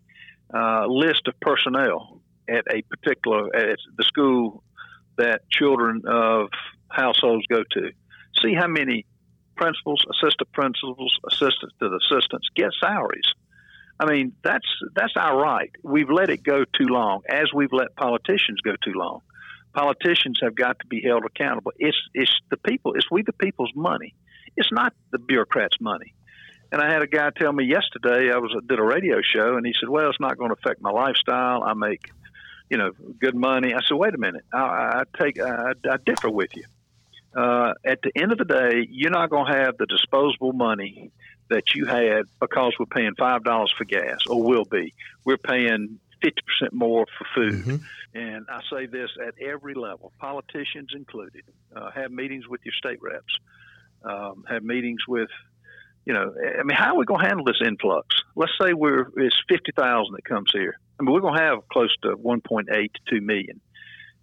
uh, 0.54 0.86
list 0.86 1.26
of 1.26 1.34
personnel 1.40 2.20
at 2.48 2.64
a 2.72 2.82
particular 2.82 3.54
at 3.54 3.78
the 3.96 4.04
school 4.04 4.62
that 5.16 5.42
children 5.50 6.02
of 6.06 6.48
households 6.88 7.44
go 7.48 7.62
to. 7.72 7.90
See 8.40 8.54
how 8.54 8.68
many 8.68 9.04
principals, 9.58 10.02
assistant 10.08 10.50
principals, 10.52 11.18
assistants 11.30 11.74
to 11.80 11.88
the 11.90 11.96
assistants 11.96 12.48
get 12.54 12.70
salaries. 12.80 13.34
I 14.00 14.06
mean, 14.06 14.32
that's 14.42 14.66
that's 14.94 15.14
our 15.16 15.36
right. 15.36 15.70
We've 15.82 16.08
let 16.08 16.30
it 16.30 16.42
go 16.42 16.64
too 16.64 16.86
long, 16.86 17.22
as 17.28 17.52
we've 17.52 17.72
let 17.72 17.96
politicians 17.96 18.60
go 18.62 18.74
too 18.82 18.92
long. 18.94 19.20
Politicians 19.74 20.38
have 20.42 20.54
got 20.54 20.78
to 20.78 20.86
be 20.86 21.02
held 21.02 21.24
accountable. 21.24 21.72
It's 21.78 21.96
it's 22.14 22.32
the 22.50 22.56
people. 22.56 22.94
It's 22.94 23.10
we 23.10 23.22
the 23.22 23.32
people's 23.32 23.72
money. 23.74 24.14
It's 24.56 24.72
not 24.72 24.94
the 25.10 25.18
bureaucrats' 25.18 25.80
money. 25.80 26.14
And 26.70 26.80
I 26.80 26.92
had 26.92 27.02
a 27.02 27.06
guy 27.06 27.30
tell 27.30 27.52
me 27.52 27.64
yesterday. 27.64 28.30
I 28.32 28.38
was 28.38 28.54
did 28.66 28.78
a 28.78 28.82
radio 28.82 29.20
show, 29.22 29.56
and 29.56 29.66
he 29.66 29.74
said, 29.78 29.88
"Well, 29.88 30.08
it's 30.10 30.20
not 30.20 30.38
going 30.38 30.50
to 30.50 30.56
affect 30.60 30.80
my 30.80 30.90
lifestyle. 30.90 31.64
I 31.64 31.74
make, 31.74 32.10
you 32.70 32.78
know, 32.78 32.92
good 33.18 33.34
money." 33.34 33.74
I 33.74 33.80
said, 33.88 33.96
"Wait 33.96 34.14
a 34.14 34.18
minute. 34.18 34.44
I, 34.52 34.58
I 34.58 35.02
take 35.18 35.40
I, 35.40 35.72
I 35.90 35.96
differ 36.04 36.30
with 36.30 36.54
you. 36.54 36.64
Uh, 37.38 37.72
at 37.84 37.98
the 38.02 38.12
end 38.20 38.32
of 38.32 38.38
the 38.38 38.44
day, 38.44 38.86
you're 38.90 39.16
not 39.20 39.30
going 39.30 39.46
to 39.52 39.58
have 39.58 39.74
the 39.78 39.86
disposable 39.86 40.52
money 40.52 41.12
that 41.50 41.66
you 41.74 41.86
had 41.86 42.22
because 42.40 42.72
we're 42.78 42.86
paying 43.00 43.14
five 43.16 43.40
dollars 43.44 43.72
for 43.78 43.84
gas, 43.84 44.18
or 44.28 44.42
will 44.42 44.64
be. 44.64 44.92
We're 45.24 45.44
paying 45.52 46.00
fifty 46.20 46.42
percent 46.48 46.72
more 46.72 47.06
for 47.16 47.26
food. 47.36 47.64
Mm-hmm. 47.64 47.76
And 48.14 48.46
I 48.48 48.60
say 48.72 48.86
this 48.86 49.10
at 49.24 49.34
every 49.40 49.74
level, 49.74 50.12
politicians 50.18 50.90
included. 50.94 51.44
Uh, 51.74 51.90
have 51.92 52.10
meetings 52.10 52.48
with 52.48 52.60
your 52.64 52.76
state 52.82 53.00
reps. 53.00 53.34
Um, 54.02 54.44
have 54.48 54.62
meetings 54.62 55.02
with, 55.06 55.30
you 56.06 56.14
know, 56.14 56.34
I 56.60 56.62
mean, 56.64 56.76
how 56.76 56.94
are 56.94 56.98
we 56.98 57.04
going 57.04 57.20
to 57.20 57.26
handle 57.26 57.44
this 57.44 57.60
influx? 57.64 58.06
Let's 58.34 58.52
say 58.60 58.72
we're 58.72 59.06
it's 59.16 59.40
fifty 59.48 59.72
thousand 59.76 60.14
that 60.16 60.24
comes 60.24 60.50
here. 60.52 60.74
I 60.98 61.04
mean, 61.04 61.12
we're 61.14 61.26
going 61.26 61.38
to 61.38 61.44
have 61.48 61.68
close 61.68 61.94
to 62.02 62.10
one 62.12 62.40
point 62.40 62.68
eight 62.72 62.92
to 62.94 63.00
two 63.10 63.20
million 63.20 63.60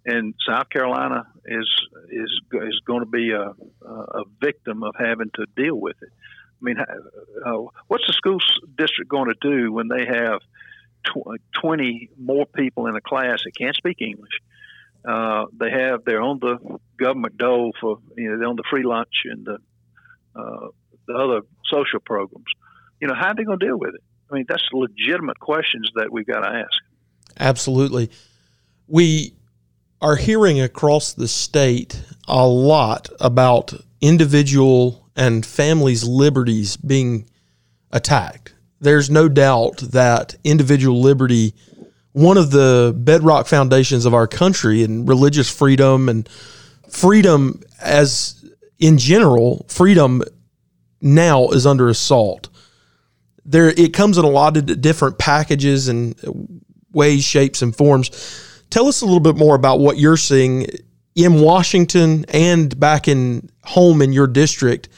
and 0.06 0.34
South 0.48 0.70
Carolina 0.70 1.26
is 1.44 1.68
is 2.10 2.40
is 2.52 2.80
going 2.86 3.00
to 3.00 3.06
be 3.06 3.32
a 3.32 3.52
a 3.82 4.22
victim 4.40 4.82
of 4.82 4.94
having 4.98 5.30
to 5.34 5.46
deal 5.56 5.74
with 5.74 5.96
it. 6.00 6.10
I 6.12 6.64
mean, 6.64 6.76
uh, 6.78 7.52
what's 7.88 8.06
the 8.06 8.12
school 8.12 8.38
district 8.78 9.10
going 9.10 9.28
to 9.28 9.36
do 9.40 9.72
when 9.72 9.88
they 9.88 10.06
have 10.06 10.40
tw- 11.04 11.40
20 11.60 12.10
more 12.18 12.46
people 12.46 12.86
in 12.86 12.96
a 12.96 13.00
class 13.00 13.42
that 13.44 13.52
can't 13.56 13.76
speak 13.76 14.00
English? 14.00 14.40
Uh, 15.04 15.46
they 15.52 15.70
have 15.70 16.04
they're 16.04 16.22
on 16.22 16.38
the 16.40 16.78
government 16.96 17.36
dole 17.36 17.72
for 17.80 17.98
you 18.16 18.30
know 18.30 18.38
they're 18.38 18.48
on 18.48 18.56
the 18.56 18.64
free 18.70 18.84
lunch 18.84 19.24
and 19.24 19.44
the 19.44 19.58
uh, 20.34 20.68
the 21.06 21.14
other 21.14 21.40
social 21.70 22.00
programs. 22.00 22.46
You 23.00 23.08
know, 23.08 23.14
how 23.14 23.28
are 23.28 23.34
they 23.34 23.44
going 23.44 23.58
to 23.58 23.66
deal 23.66 23.78
with 23.78 23.94
it? 23.94 24.02
I 24.30 24.34
mean, 24.34 24.46
that's 24.48 24.64
legitimate 24.72 25.38
questions 25.38 25.90
that 25.94 26.10
we've 26.10 26.26
got 26.26 26.40
to 26.40 26.48
ask. 26.48 26.82
Absolutely. 27.38 28.10
We 28.88 29.35
are 30.06 30.14
hearing 30.14 30.60
across 30.60 31.14
the 31.14 31.26
state 31.26 32.00
a 32.28 32.46
lot 32.46 33.08
about 33.18 33.74
individual 34.00 35.04
and 35.16 35.44
families' 35.44 36.04
liberties 36.04 36.76
being 36.76 37.28
attacked. 37.90 38.54
There's 38.80 39.10
no 39.10 39.28
doubt 39.28 39.78
that 39.78 40.36
individual 40.44 41.00
liberty, 41.00 41.54
one 42.12 42.38
of 42.38 42.52
the 42.52 42.94
bedrock 42.96 43.48
foundations 43.48 44.06
of 44.06 44.14
our 44.14 44.28
country 44.28 44.84
and 44.84 45.08
religious 45.08 45.50
freedom 45.50 46.08
and 46.08 46.28
freedom 46.88 47.60
as 47.80 48.44
in 48.78 48.98
general, 48.98 49.66
freedom 49.68 50.22
now 51.00 51.48
is 51.48 51.66
under 51.66 51.88
assault. 51.88 52.48
There 53.44 53.70
it 53.70 53.92
comes 53.92 54.18
in 54.18 54.24
a 54.24 54.30
lot 54.30 54.56
of 54.56 54.80
different 54.80 55.18
packages 55.18 55.88
and 55.88 56.62
ways, 56.92 57.24
shapes, 57.24 57.60
and 57.60 57.74
forms 57.74 58.44
Tell 58.70 58.88
us 58.88 59.00
a 59.02 59.04
little 59.04 59.20
bit 59.20 59.36
more 59.36 59.54
about 59.54 59.80
what 59.80 59.98
you're 59.98 60.16
seeing 60.16 60.66
in 61.14 61.40
Washington 61.40 62.24
and 62.28 62.78
back 62.78 63.08
in 63.08 63.50
home 63.64 64.02
in 64.02 64.12
your 64.12 64.26
district. 64.26 64.88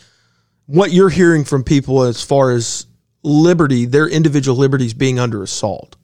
What 0.66 0.92
you're 0.92 1.10
hearing 1.10 1.44
from 1.44 1.64
people 1.64 2.02
as 2.02 2.22
far 2.22 2.50
as 2.50 2.86
liberty, 3.22 3.86
their 3.86 4.08
individual 4.08 4.56
liberties 4.56 4.94
being 4.94 5.18
under 5.18 5.42
assault. 5.42 5.96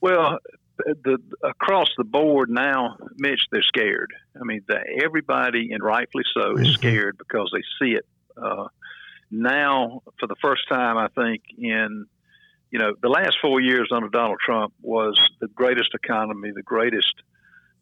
Well, 0.00 0.38
the 0.78 1.18
across 1.42 1.88
the 1.96 2.04
board 2.04 2.50
now, 2.50 2.96
Mitch, 3.16 3.46
they're 3.50 3.62
scared. 3.62 4.12
I 4.40 4.44
mean, 4.44 4.62
the, 4.66 4.80
everybody, 5.02 5.72
and 5.72 5.82
rightfully 5.82 6.24
so, 6.34 6.52
is 6.52 6.60
mm-hmm. 6.60 6.74
scared 6.74 7.18
because 7.18 7.50
they 7.52 7.62
see 7.80 7.92
it. 7.92 8.06
Uh, 8.36 8.66
now, 9.30 10.02
for 10.18 10.26
the 10.26 10.36
first 10.42 10.68
time, 10.68 10.96
I 10.96 11.08
think 11.08 11.42
in 11.56 12.06
you 12.74 12.80
know, 12.80 12.92
the 13.00 13.08
last 13.08 13.36
four 13.40 13.60
years 13.60 13.90
under 13.94 14.08
Donald 14.08 14.40
Trump 14.44 14.74
was 14.82 15.16
the 15.40 15.46
greatest 15.46 15.94
economy, 15.94 16.50
the 16.52 16.64
greatest 16.64 17.14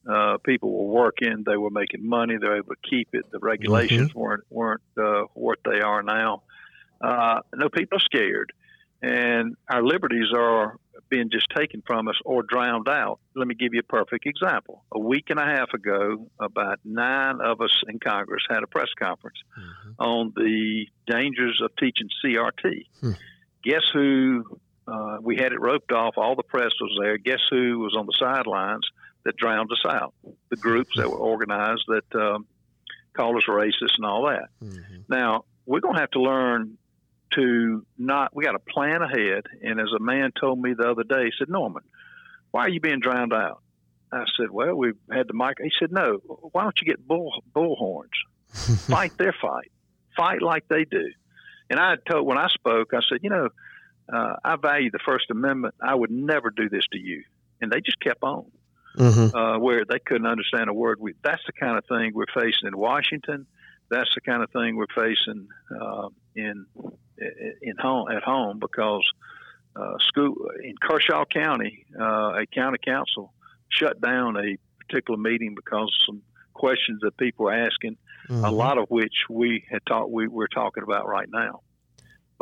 uh, 0.06 0.36
people 0.44 0.70
were 0.70 0.92
working, 1.04 1.44
they 1.46 1.56
were 1.56 1.70
making 1.70 2.06
money, 2.06 2.36
they 2.38 2.46
were 2.46 2.58
able 2.58 2.74
to 2.74 2.90
keep 2.90 3.08
it. 3.14 3.24
The 3.32 3.38
regulations 3.38 4.10
mm-hmm. 4.10 4.20
weren't 4.20 4.44
weren't 4.50 4.82
uh, 5.02 5.22
what 5.32 5.60
they 5.64 5.80
are 5.80 6.02
now. 6.02 6.42
Uh, 7.00 7.40
no, 7.54 7.70
people 7.70 7.96
are 7.96 8.02
scared, 8.02 8.52
and 9.00 9.56
our 9.66 9.82
liberties 9.82 10.28
are 10.36 10.76
being 11.08 11.30
just 11.32 11.46
taken 11.56 11.82
from 11.86 12.06
us 12.08 12.16
or 12.26 12.42
drowned 12.42 12.86
out. 12.86 13.18
Let 13.34 13.48
me 13.48 13.54
give 13.54 13.72
you 13.72 13.80
a 13.80 13.84
perfect 13.84 14.26
example. 14.26 14.84
A 14.92 14.98
week 14.98 15.30
and 15.30 15.38
a 15.38 15.46
half 15.46 15.72
ago, 15.72 16.28
about 16.38 16.80
nine 16.84 17.40
of 17.42 17.62
us 17.62 17.74
in 17.88 17.98
Congress 17.98 18.42
had 18.50 18.62
a 18.62 18.66
press 18.66 18.90
conference 18.98 19.38
mm-hmm. 19.58 19.92
on 19.98 20.34
the 20.36 20.84
dangers 21.06 21.62
of 21.64 21.70
teaching 21.76 22.10
CRT. 22.22 22.84
Hmm. 23.00 23.12
Guess 23.64 23.84
who 23.94 24.58
uh, 24.86 25.18
we 25.20 25.36
had 25.36 25.52
it 25.52 25.60
roped 25.60 25.92
off. 25.92 26.14
All 26.16 26.34
the 26.34 26.42
press 26.42 26.72
was 26.80 26.98
there. 27.00 27.18
Guess 27.18 27.40
who 27.50 27.78
was 27.78 27.94
on 27.96 28.06
the 28.06 28.14
sidelines 28.18 28.86
that 29.24 29.36
drowned 29.36 29.70
us 29.70 29.84
out? 29.88 30.14
The 30.50 30.56
groups 30.56 30.96
that 30.96 31.08
were 31.08 31.18
organized 31.18 31.84
that 31.88 32.20
um, 32.20 32.46
called 33.14 33.36
us 33.36 33.44
racist 33.48 33.96
and 33.96 34.06
all 34.06 34.26
that. 34.26 34.48
Mm-hmm. 34.62 35.02
Now 35.08 35.44
we're 35.66 35.80
going 35.80 35.94
to 35.94 36.00
have 36.00 36.10
to 36.12 36.20
learn 36.20 36.78
to 37.34 37.86
not. 37.96 38.34
We 38.34 38.44
got 38.44 38.52
to 38.52 38.58
plan 38.58 39.02
ahead. 39.02 39.44
And 39.62 39.80
as 39.80 39.88
a 39.96 40.00
man 40.00 40.32
told 40.38 40.60
me 40.60 40.74
the 40.74 40.90
other 40.90 41.04
day, 41.04 41.26
he 41.26 41.32
said, 41.38 41.48
"Norman, 41.48 41.82
why 42.50 42.62
are 42.62 42.68
you 42.68 42.80
being 42.80 43.00
drowned 43.00 43.32
out?" 43.32 43.62
I 44.12 44.24
said, 44.36 44.50
"Well, 44.50 44.74
we've 44.74 44.98
had 45.10 45.28
the 45.28 45.34
mic." 45.34 45.58
He 45.62 45.70
said, 45.78 45.92
"No. 45.92 46.18
Why 46.52 46.64
don't 46.64 46.78
you 46.80 46.86
get 46.86 47.06
bull 47.06 47.32
bullhorns? 47.54 48.08
fight 48.88 49.16
their 49.16 49.34
fight. 49.40 49.70
Fight 50.16 50.42
like 50.42 50.66
they 50.68 50.84
do." 50.84 51.12
And 51.70 51.80
I 51.80 51.94
told 52.08 52.26
when 52.26 52.38
I 52.38 52.48
spoke, 52.48 52.92
I 52.94 53.00
said, 53.08 53.20
"You 53.22 53.30
know." 53.30 53.48
Uh, 54.12 54.36
I 54.44 54.56
value 54.56 54.90
the 54.90 54.98
First 55.04 55.30
Amendment. 55.30 55.74
I 55.80 55.94
would 55.94 56.10
never 56.10 56.50
do 56.50 56.68
this 56.68 56.84
to 56.92 56.98
you. 56.98 57.24
And 57.60 57.70
they 57.70 57.80
just 57.80 58.00
kept 58.00 58.22
on, 58.22 58.46
mm-hmm. 58.96 59.36
uh, 59.36 59.58
where 59.58 59.84
they 59.84 59.98
couldn't 59.98 60.26
understand 60.26 60.68
a 60.68 60.74
word. 60.74 60.98
We, 61.00 61.14
that's 61.22 61.42
the 61.46 61.52
kind 61.52 61.78
of 61.78 61.84
thing 61.86 62.12
we're 62.14 62.24
facing 62.34 62.66
in 62.66 62.76
Washington. 62.76 63.46
That's 63.90 64.10
the 64.14 64.20
kind 64.20 64.42
of 64.42 64.50
thing 64.50 64.76
we're 64.76 64.86
facing 64.94 65.48
uh, 65.80 66.08
in 66.34 66.66
in 67.60 67.76
home 67.78 68.10
at 68.10 68.22
home 68.22 68.58
because 68.58 69.04
uh, 69.76 69.94
school 70.00 70.34
in 70.62 70.74
Kershaw 70.82 71.24
County, 71.24 71.84
uh, 71.98 72.40
a 72.40 72.46
county 72.52 72.78
council 72.84 73.32
shut 73.68 74.00
down 74.00 74.36
a 74.36 74.56
particular 74.84 75.18
meeting 75.18 75.54
because 75.54 75.84
of 75.84 76.06
some 76.06 76.22
questions 76.52 77.00
that 77.02 77.16
people 77.16 77.46
were 77.46 77.52
asking, 77.52 77.96
mm-hmm. 78.28 78.44
a 78.44 78.50
lot 78.50 78.78
of 78.78 78.90
which 78.90 79.14
we 79.30 79.64
had 79.70 79.80
talked 79.86 80.10
we, 80.10 80.26
we're 80.26 80.46
talking 80.46 80.82
about 80.82 81.06
right 81.06 81.28
now. 81.30 81.60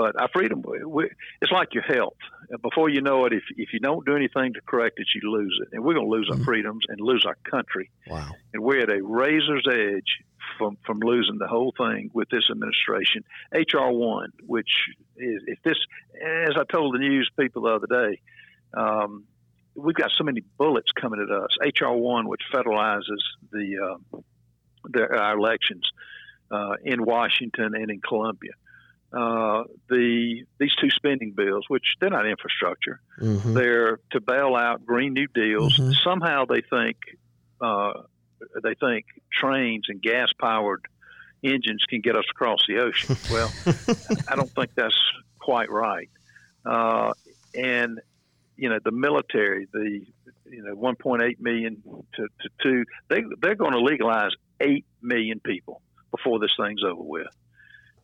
But 0.01 0.19
our 0.19 0.31
freedom, 0.33 0.65
we, 0.87 1.11
it's 1.43 1.53
like 1.53 1.75
your 1.75 1.83
health. 1.83 2.17
Before 2.63 2.89
you 2.89 3.03
know 3.03 3.27
it, 3.27 3.35
if, 3.35 3.43
if 3.59 3.75
you 3.75 3.81
don't 3.81 4.07
do 4.07 4.17
anything 4.17 4.55
to 4.55 4.63
correct 4.63 4.99
it, 4.99 5.07
you 5.15 5.31
lose 5.31 5.61
it. 5.61 5.75
And 5.75 5.85
we're 5.85 5.93
going 5.93 6.07
to 6.07 6.11
lose 6.11 6.27
mm-hmm. 6.31 6.41
our 6.41 6.45
freedoms 6.47 6.87
and 6.89 6.99
lose 7.03 7.27
our 7.27 7.37
country. 7.51 7.91
Wow. 8.07 8.31
And 8.55 8.63
we're 8.63 8.81
at 8.81 8.89
a 8.89 9.03
razor's 9.03 9.69
edge 9.71 10.25
from, 10.57 10.79
from 10.87 11.01
losing 11.01 11.37
the 11.37 11.47
whole 11.49 11.75
thing 11.77 12.11
with 12.15 12.31
this 12.31 12.45
administration. 12.51 13.25
H.R. 13.55 13.93
1, 13.93 14.31
which 14.47 14.71
is, 15.19 15.43
if 15.47 15.63
this, 15.65 15.77
as 16.15 16.55
I 16.57 16.65
told 16.73 16.95
the 16.95 16.99
news 16.99 17.31
people 17.39 17.65
the 17.65 17.75
other 17.75 17.87
day, 17.87 18.23
um, 18.73 19.25
we've 19.75 19.95
got 19.95 20.13
so 20.17 20.25
many 20.25 20.43
bullets 20.57 20.93
coming 20.99 21.21
at 21.21 21.31
us. 21.31 21.59
H.R. 21.63 21.95
1, 21.95 22.27
which 22.27 22.41
federalizes 22.51 23.21
the, 23.53 23.99
uh, 24.15 24.19
the 24.85 25.15
our 25.15 25.37
elections 25.37 25.87
uh, 26.51 26.77
in 26.83 27.05
Washington 27.05 27.75
and 27.75 27.91
in 27.91 28.01
Columbia 28.01 28.53
uh, 29.13 29.65
the 29.89 30.45
these 30.59 30.75
two 30.81 30.91
spending 30.91 31.33
bills, 31.33 31.65
which 31.69 31.85
they're 32.01 32.11
not 32.11 32.27
infrastructure, 32.27 33.01
mm-hmm. 33.21 33.55
they're 33.55 33.99
to 34.13 34.21
bail 34.21 34.55
out 34.55 34.87
Green 34.87 35.15
New 35.15 35.27
Deals. 35.27 35.77
Mm-hmm. 35.77 35.93
Somehow 36.05 36.45
they 36.45 36.61
think 36.61 36.97
uh, 37.61 37.93
they 38.63 38.75
think 38.75 39.07
trains 39.33 39.87
and 39.89 40.01
gas 40.01 40.33
powered 40.39 40.87
engines 41.43 41.85
can 41.89 42.01
get 42.01 42.17
us 42.17 42.25
across 42.31 42.61
the 42.69 42.79
ocean. 42.79 43.17
Well, 43.31 43.53
I 44.29 44.37
don't 44.37 44.51
think 44.51 44.75
that's 44.75 44.99
quite 45.39 45.71
right. 45.71 46.11
Uh, 46.65 47.13
and 47.55 48.01
you 48.57 48.69
know 48.69 48.79
the 48.85 48.93
military, 48.93 49.67
the 49.73 50.07
you 50.51 50.63
know 50.63 50.75
1.8 50.77 51.41
million 51.41 51.83
to, 52.15 52.23
to 52.23 52.49
two, 52.63 52.85
they 53.09 53.25
they're 53.41 53.55
going 53.55 53.73
to 53.73 53.81
legalize 53.81 54.33
eight 54.61 54.85
million 55.03 55.41
people 55.41 55.83
before 56.11 56.39
this 56.39 56.53
thing's 56.57 56.85
over 56.85 57.03
with. 57.03 57.27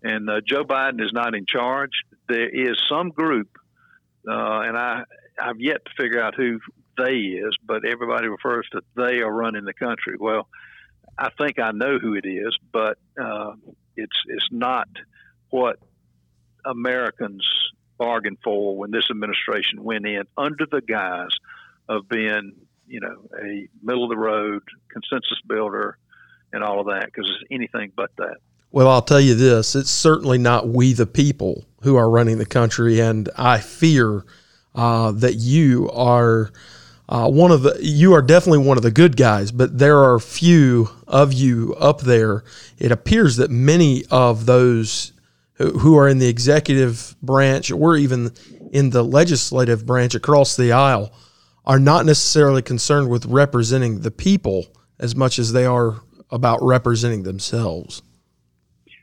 And 0.03 0.29
uh, 0.29 0.41
Joe 0.47 0.65
Biden 0.65 1.03
is 1.03 1.13
not 1.13 1.35
in 1.35 1.47
charge. 1.47 1.93
There 2.29 2.49
is 2.49 2.77
some 2.89 3.11
group, 3.11 3.49
uh, 4.29 4.61
and 4.61 4.77
I 4.77 5.05
I've 5.41 5.61
yet 5.61 5.85
to 5.85 5.91
figure 5.97 6.21
out 6.21 6.35
who 6.35 6.61
they 6.99 7.15
is, 7.15 7.57
but 7.65 7.85
everybody 7.85 8.29
refers 8.29 8.67
to 8.73 8.83
they 8.97 9.21
are 9.21 9.33
running 9.33 9.65
the 9.65 9.75
country. 9.75 10.17
Well, 10.19 10.49
I 11.19 11.31
think 11.39 11.59
I 11.59 11.73
know 11.73 11.99
who 11.99 12.15
it 12.15 12.27
is, 12.27 12.57
but 12.73 12.99
uh, 13.21 13.53
it's 13.97 14.17
it's 14.27 14.49
not 14.51 14.89
what 15.51 15.79
Americans 16.65 17.47
bargained 17.99 18.39
for 18.45 18.77
when 18.77 18.91
this 18.91 19.09
administration 19.11 19.83
went 19.83 20.07
in 20.07 20.25
under 20.37 20.67
the 20.71 20.83
guise 20.83 21.35
of 21.89 22.09
being, 22.09 22.53
you 22.87 23.01
know, 23.01 23.29
a 23.43 23.69
middle 23.83 24.05
of 24.05 24.11
the 24.11 24.17
road 24.17 24.63
consensus 24.91 25.41
builder 25.47 25.97
and 26.53 26.63
all 26.63 26.81
of 26.81 26.87
that, 26.87 27.07
because 27.07 27.31
it's 27.31 27.49
anything 27.51 27.93
but 27.97 28.11
that. 28.19 28.37
Well, 28.71 28.89
I'll 28.89 29.03
tell 29.03 29.21
you 29.21 29.35
this: 29.35 29.75
it's 29.75 29.91
certainly 29.91 30.39
not 30.39 30.69
we 30.69 30.93
the 30.93 31.07
people 31.07 31.65
who 31.83 31.97
are 31.97 32.11
running 32.11 32.39
the 32.39 32.47
country, 32.47 33.01
and 33.01 33.29
I 33.37 33.59
fear 33.59 34.25
uh, 34.75 35.13
that 35.13 35.35
you 35.35 35.91
are. 35.91 36.51
Uh, 37.09 37.31
one 37.31 37.53
of 37.53 37.63
the 37.63 37.79
you 37.81 38.13
are 38.15 38.23
definitely 38.23 38.67
one 38.67 38.77
of 38.77 38.83
the 38.83 38.91
good 38.91 39.17
guys, 39.17 39.53
but 39.53 39.79
there 39.79 40.03
are 40.03 40.19
few 40.19 40.91
of 41.07 41.33
you 41.33 41.75
up 41.79 42.01
there. 42.01 42.43
It 42.79 42.91
appears 42.91 43.37
that 43.37 43.51
many 43.51 44.05
of 44.11 44.47
those 44.47 45.13
who 45.59 45.97
are 45.97 46.09
in 46.09 46.19
the 46.19 46.29
executive 46.29 47.17
branch 47.23 47.71
or 47.71 47.97
even 47.97 48.33
in 48.73 48.91
the 48.91 49.03
legislative 49.03 49.87
branch 49.87 50.15
across 50.15 50.57
the 50.57 50.73
aisle 50.73 51.13
are 51.65 51.79
not 51.79 52.05
necessarily 52.05 52.63
concerned 52.63 53.09
with 53.09 53.25
representing 53.27 54.01
the 54.01 54.11
people 54.11 54.67
as 54.99 55.17
much 55.17 55.39
as 55.39 55.53
they 55.53 55.65
are 55.65 56.03
about 56.31 56.63
representing 56.63 57.23
themselves. 57.23 58.03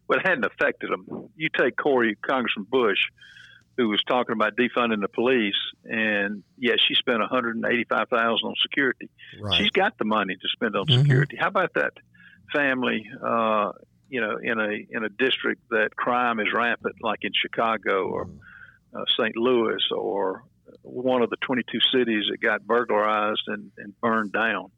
Well, 0.07 0.19
it 0.19 0.27
hadn't 0.27 0.45
affected 0.45 0.91
them. 0.91 1.29
You 1.35 1.49
take 1.57 1.77
Cori, 1.77 2.15
Congressman 2.15 2.67
Bush, 2.69 2.99
who 3.77 3.89
was 3.89 4.03
talking 4.03 4.33
about 4.33 4.55
defunding 4.55 5.01
the 5.01 5.07
police, 5.07 5.55
and 5.85 6.43
yes, 6.57 6.79
she 6.85 6.95
spent 6.95 7.19
one 7.19 7.29
hundred 7.29 7.55
and 7.55 7.65
eighty-five 7.65 8.09
thousand 8.09 8.47
on 8.47 8.55
security. 8.61 9.09
Right. 9.39 9.57
She's 9.57 9.71
got 9.71 9.97
the 9.97 10.05
money 10.05 10.35
to 10.35 10.47
spend 10.49 10.75
on 10.75 10.85
mm-hmm. 10.85 11.01
security. 11.01 11.37
How 11.39 11.47
about 11.47 11.73
that 11.75 11.93
family 12.53 13.09
uh, 13.25 13.71
you 14.13 14.21
know, 14.21 14.37
in 14.37 14.59
a 14.59 14.95
in 14.95 15.03
a 15.03 15.09
district 15.09 15.61
that 15.71 15.95
crime 15.95 16.39
is 16.39 16.45
rampant, 16.53 16.97
like 17.01 17.23
in 17.23 17.31
Chicago 17.33 18.09
or 18.09 18.29
uh, 18.93 19.05
St. 19.17 19.35
Louis 19.35 19.81
or 19.91 20.43
one 20.83 21.23
of 21.23 21.31
the 21.31 21.37
22 21.37 21.79
cities 21.91 22.25
that 22.29 22.39
got 22.39 22.61
burglarized 22.61 23.41
and, 23.47 23.71
and 23.79 23.99
burned 24.01 24.31
down. 24.31 24.69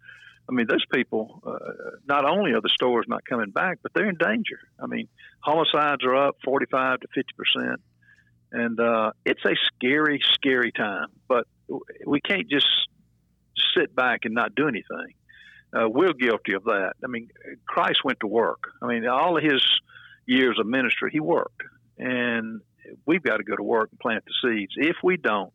I 0.47 0.53
mean, 0.53 0.67
those 0.67 0.85
people, 0.93 1.41
uh, 1.45 1.97
not 2.07 2.25
only 2.25 2.51
are 2.51 2.61
the 2.61 2.69
stores 2.69 3.05
not 3.07 3.25
coming 3.25 3.49
back, 3.49 3.79
but 3.81 3.93
they're 3.93 4.09
in 4.09 4.17
danger. 4.17 4.59
I 4.79 4.85
mean, 4.85 5.07
homicides 5.39 6.03
are 6.03 6.15
up 6.15 6.37
45 6.43 6.99
to 6.99 7.07
50 7.13 7.33
percent, 7.35 7.81
and 8.51 8.79
uh, 8.79 9.11
it's 9.25 9.43
a 9.45 9.55
scary, 9.75 10.21
scary 10.33 10.71
time. 10.71 11.07
But 11.27 11.47
we 12.05 12.21
can't 12.21 12.49
just 12.49 12.67
sit 13.75 13.95
back 13.95 14.21
and 14.25 14.35
not 14.35 14.53
do 14.55 14.67
anything 14.67 15.13
uh, 15.75 15.89
we're 15.89 16.13
guilty 16.13 16.53
of 16.53 16.63
that. 16.65 16.93
I 17.03 17.07
mean, 17.07 17.29
Christ 17.67 18.03
went 18.03 18.19
to 18.21 18.27
work. 18.27 18.71
I 18.81 18.87
mean, 18.87 19.07
all 19.07 19.37
of 19.37 19.43
his 19.43 19.63
years 20.25 20.57
of 20.59 20.65
ministry, 20.65 21.09
he 21.11 21.19
worked, 21.19 21.61
and 21.97 22.61
we've 23.05 23.23
got 23.23 23.37
to 23.37 23.43
go 23.43 23.55
to 23.55 23.63
work 23.63 23.89
and 23.91 23.99
plant 23.99 24.23
the 24.25 24.49
seeds. 24.49 24.73
If 24.77 24.97
we 25.03 25.17
don't, 25.17 25.53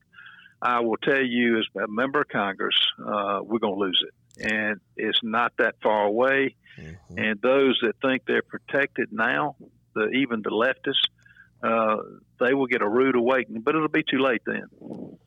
I 0.61 0.81
will 0.81 0.99
tell 0.99 1.23
you, 1.23 1.59
as 1.59 1.67
a 1.83 1.89
member 1.89 2.21
of 2.21 2.29
Congress, 2.29 2.77
uh, 2.99 3.41
we're 3.43 3.61
going 3.61 3.75
to 3.75 3.81
lose 3.81 4.05
it, 4.07 4.15
and 4.41 4.81
it's 4.97 5.21
not 5.23 5.53
that 5.59 5.77
far 5.83 6.05
away. 6.05 6.57
Mm-hmm. 6.79 7.19
And 7.19 7.41
those 7.41 7.79
that 7.83 7.95
think 8.03 8.23
they're 8.27 8.43
protected 8.43 9.13
now, 9.13 9.57
the 9.95 10.09
even 10.11 10.43
the 10.43 10.51
leftists, 10.51 11.09
uh, 11.63 12.03
they 12.39 12.55
will 12.55 12.67
get 12.67 12.83
a 12.83 12.89
rude 12.89 13.17
awakening, 13.17 13.63
but 13.63 13.75
it'll 13.75 13.89
be 13.89 14.03
too 14.03 14.19
late 14.19 14.43
then. 14.47 15.19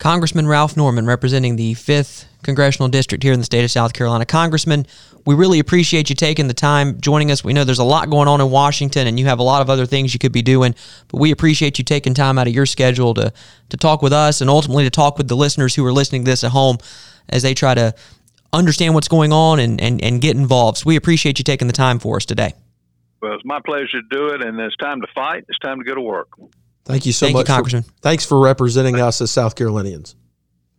Congressman 0.00 0.46
Ralph 0.46 0.78
Norman, 0.78 1.04
representing 1.04 1.56
the 1.56 1.74
5th 1.74 2.24
Congressional 2.42 2.88
District 2.88 3.22
here 3.22 3.34
in 3.34 3.38
the 3.38 3.44
state 3.44 3.64
of 3.64 3.70
South 3.70 3.92
Carolina. 3.92 4.24
Congressman, 4.24 4.86
we 5.26 5.34
really 5.34 5.58
appreciate 5.58 6.08
you 6.08 6.16
taking 6.16 6.48
the 6.48 6.54
time 6.54 6.98
joining 7.02 7.30
us. 7.30 7.44
We 7.44 7.52
know 7.52 7.64
there's 7.64 7.78
a 7.78 7.84
lot 7.84 8.08
going 8.08 8.26
on 8.26 8.40
in 8.40 8.50
Washington 8.50 9.06
and 9.06 9.20
you 9.20 9.26
have 9.26 9.38
a 9.38 9.42
lot 9.42 9.60
of 9.60 9.68
other 9.68 9.84
things 9.84 10.14
you 10.14 10.18
could 10.18 10.32
be 10.32 10.40
doing, 10.40 10.74
but 11.08 11.20
we 11.20 11.30
appreciate 11.30 11.78
you 11.78 11.84
taking 11.84 12.14
time 12.14 12.38
out 12.38 12.46
of 12.46 12.54
your 12.54 12.64
schedule 12.64 13.12
to, 13.12 13.30
to 13.68 13.76
talk 13.76 14.00
with 14.00 14.14
us 14.14 14.40
and 14.40 14.48
ultimately 14.48 14.84
to 14.84 14.90
talk 14.90 15.18
with 15.18 15.28
the 15.28 15.36
listeners 15.36 15.74
who 15.74 15.84
are 15.84 15.92
listening 15.92 16.24
to 16.24 16.30
this 16.30 16.44
at 16.44 16.50
home 16.50 16.78
as 17.28 17.42
they 17.42 17.52
try 17.52 17.74
to 17.74 17.94
understand 18.52 18.94
what's 18.94 19.08
going 19.08 19.32
on 19.32 19.60
and, 19.60 19.80
and, 19.80 20.02
and 20.02 20.20
get 20.20 20.36
involved. 20.36 20.78
So 20.78 20.84
we 20.86 20.96
appreciate 20.96 21.38
you 21.38 21.44
taking 21.44 21.66
the 21.66 21.72
time 21.72 21.98
for 21.98 22.16
us 22.16 22.24
today. 22.24 22.54
Well, 23.22 23.34
it's 23.34 23.44
my 23.44 23.60
pleasure 23.64 24.00
to 24.00 24.02
do 24.10 24.28
it, 24.28 24.42
and 24.42 24.58
it's 24.60 24.76
time 24.76 25.00
to 25.02 25.06
fight. 25.14 25.44
It's 25.48 25.58
time 25.58 25.78
to 25.78 25.84
go 25.84 25.94
to 25.94 26.00
work. 26.00 26.28
Thank 26.84 27.06
you 27.06 27.12
so 27.12 27.26
thank 27.26 27.34
much, 27.34 27.48
you, 27.48 27.54
Congressman. 27.54 27.82
For, 27.82 27.92
thanks 28.00 28.24
for 28.24 28.40
representing 28.40 28.98
us 29.00 29.20
as 29.20 29.30
South 29.30 29.54
Carolinians. 29.54 30.16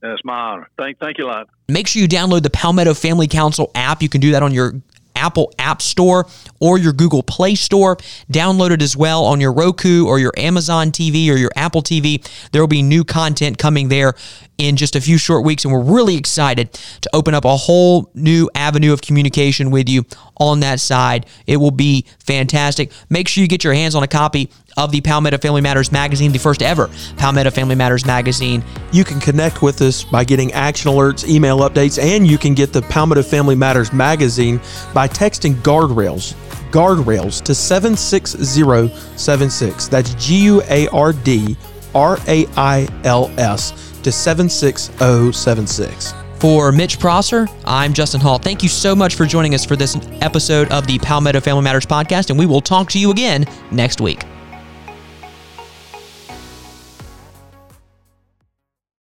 It's 0.04 0.26
my 0.26 0.34
honor. 0.34 0.70
Thank, 0.78 1.00
thank 1.00 1.20
you 1.20 1.26
a 1.26 1.28
lot. 1.28 1.50
Make 1.70 1.88
sure 1.88 2.02
you 2.02 2.08
download 2.08 2.42
the 2.42 2.50
Palmetto 2.50 2.96
Family 2.96 3.28
Council 3.28 3.70
app. 3.76 4.02
You 4.02 4.10
can 4.10 4.20
do 4.20 4.32
that 4.32 4.42
on 4.42 4.54
your 4.54 4.74
Apple 5.22 5.54
App 5.60 5.82
Store 5.82 6.28
or 6.60 6.78
your 6.78 6.92
Google 6.92 7.24
Play 7.24 7.56
Store. 7.56 7.96
Download 8.32 8.72
it 8.72 8.82
as 8.82 8.98
well 8.98 9.24
on 9.24 9.40
your 9.40 9.54
Roku 9.54 10.06
or 10.06 10.20
your 10.20 10.34
Amazon 10.36 10.92
TV 10.92 11.30
or 11.30 11.38
your 11.38 11.52
Apple 11.56 11.82
TV. 11.82 12.28
There 12.52 12.62
will 12.62 12.68
be 12.68 12.82
new 12.82 13.04
content 13.04 13.58
coming 13.58 13.88
there 13.88 14.16
in 14.58 14.76
just 14.76 14.96
a 14.96 15.02
few 15.02 15.18
short 15.18 15.44
weeks, 15.44 15.66
and 15.66 15.74
we're 15.74 15.82
really 15.82 16.16
excited 16.16 16.72
to 16.74 17.10
open 17.14 17.34
up 17.34 17.46
a 17.46 17.58
whole 17.58 18.12
new 18.14 18.50
avenue 18.54 18.94
of 18.94 19.02
communication 19.02 19.72
with 19.72 19.90
you 19.90 20.06
on 20.38 20.60
that 20.60 20.80
side. 20.80 21.26
It 21.48 21.58
will 21.58 21.72
be 21.72 22.06
fantastic. 22.20 22.92
Make 23.10 23.28
sure 23.28 23.42
you 23.42 23.48
get 23.48 23.64
your 23.64 23.74
hands 23.74 23.96
on 23.96 24.04
a 24.04 24.08
copy 24.08 24.52
of 24.78 24.92
the 24.92 25.02
Palmetto 25.02 25.38
Family 25.38 25.62
Matters 25.62 25.92
magazine, 25.92 26.32
the 26.32 26.40
first 26.40 26.62
ever 26.62 26.90
Palmetto 27.18 27.52
Family 27.52 27.76
Matters 27.76 28.06
magazine. 28.06 28.64
You 28.92 29.04
can 29.04 29.20
connect 29.20 29.62
with 29.62 29.82
us 29.82 30.04
by 30.04 30.24
getting 30.24 30.52
action 30.54 30.92
alerts, 30.92 31.28
email 31.28 31.60
updates, 31.60 32.02
and 32.02 32.28
you 32.28 32.38
can 32.38 32.54
get 32.54 32.74
the 32.74 32.82
Palmetto 32.82 33.24
Family 33.24 33.56
Matters 33.56 33.94
magazine 33.94 34.58
by 34.94 35.08
texting 35.08 35.56
guardrails 35.56 36.36
guardrails 36.72 37.42
to 37.44 37.54
76076. 37.54 39.88
That's 39.88 40.16
G 40.16 40.46
U 40.46 40.64
A 40.70 40.88
R 40.88 41.14
D 41.14 41.56
R 41.94 42.18
A 42.28 42.48
I 42.56 42.88
L 43.04 43.30
S 43.38 43.92
to 44.04 44.12
76076. 44.12 46.16
For 46.40 46.72
Mitch 46.72 47.00
Prosser, 47.00 47.48
I'm 47.66 47.94
Justin 47.94 48.20
Hall. 48.20 48.40
Thank 48.40 48.64
you 48.64 48.70
so 48.70 48.96
much 48.96 49.14
for 49.14 49.28
joining 49.28 49.54
us 49.54 49.64
for 49.64 49.76
this 49.76 49.96
episode 50.22 50.72
of 50.72 50.88
the 50.88 50.98
Palmetto 50.98 51.40
Family 51.40 51.64
Matters 51.64 51.86
podcast, 51.86 52.32
and 52.32 52.40
we 52.40 52.48
will 52.48 52.62
talk 52.62 52.90
to 52.92 53.00
you 53.00 53.12
again 53.12 53.46
next 53.70 54.02
week. 54.02 54.31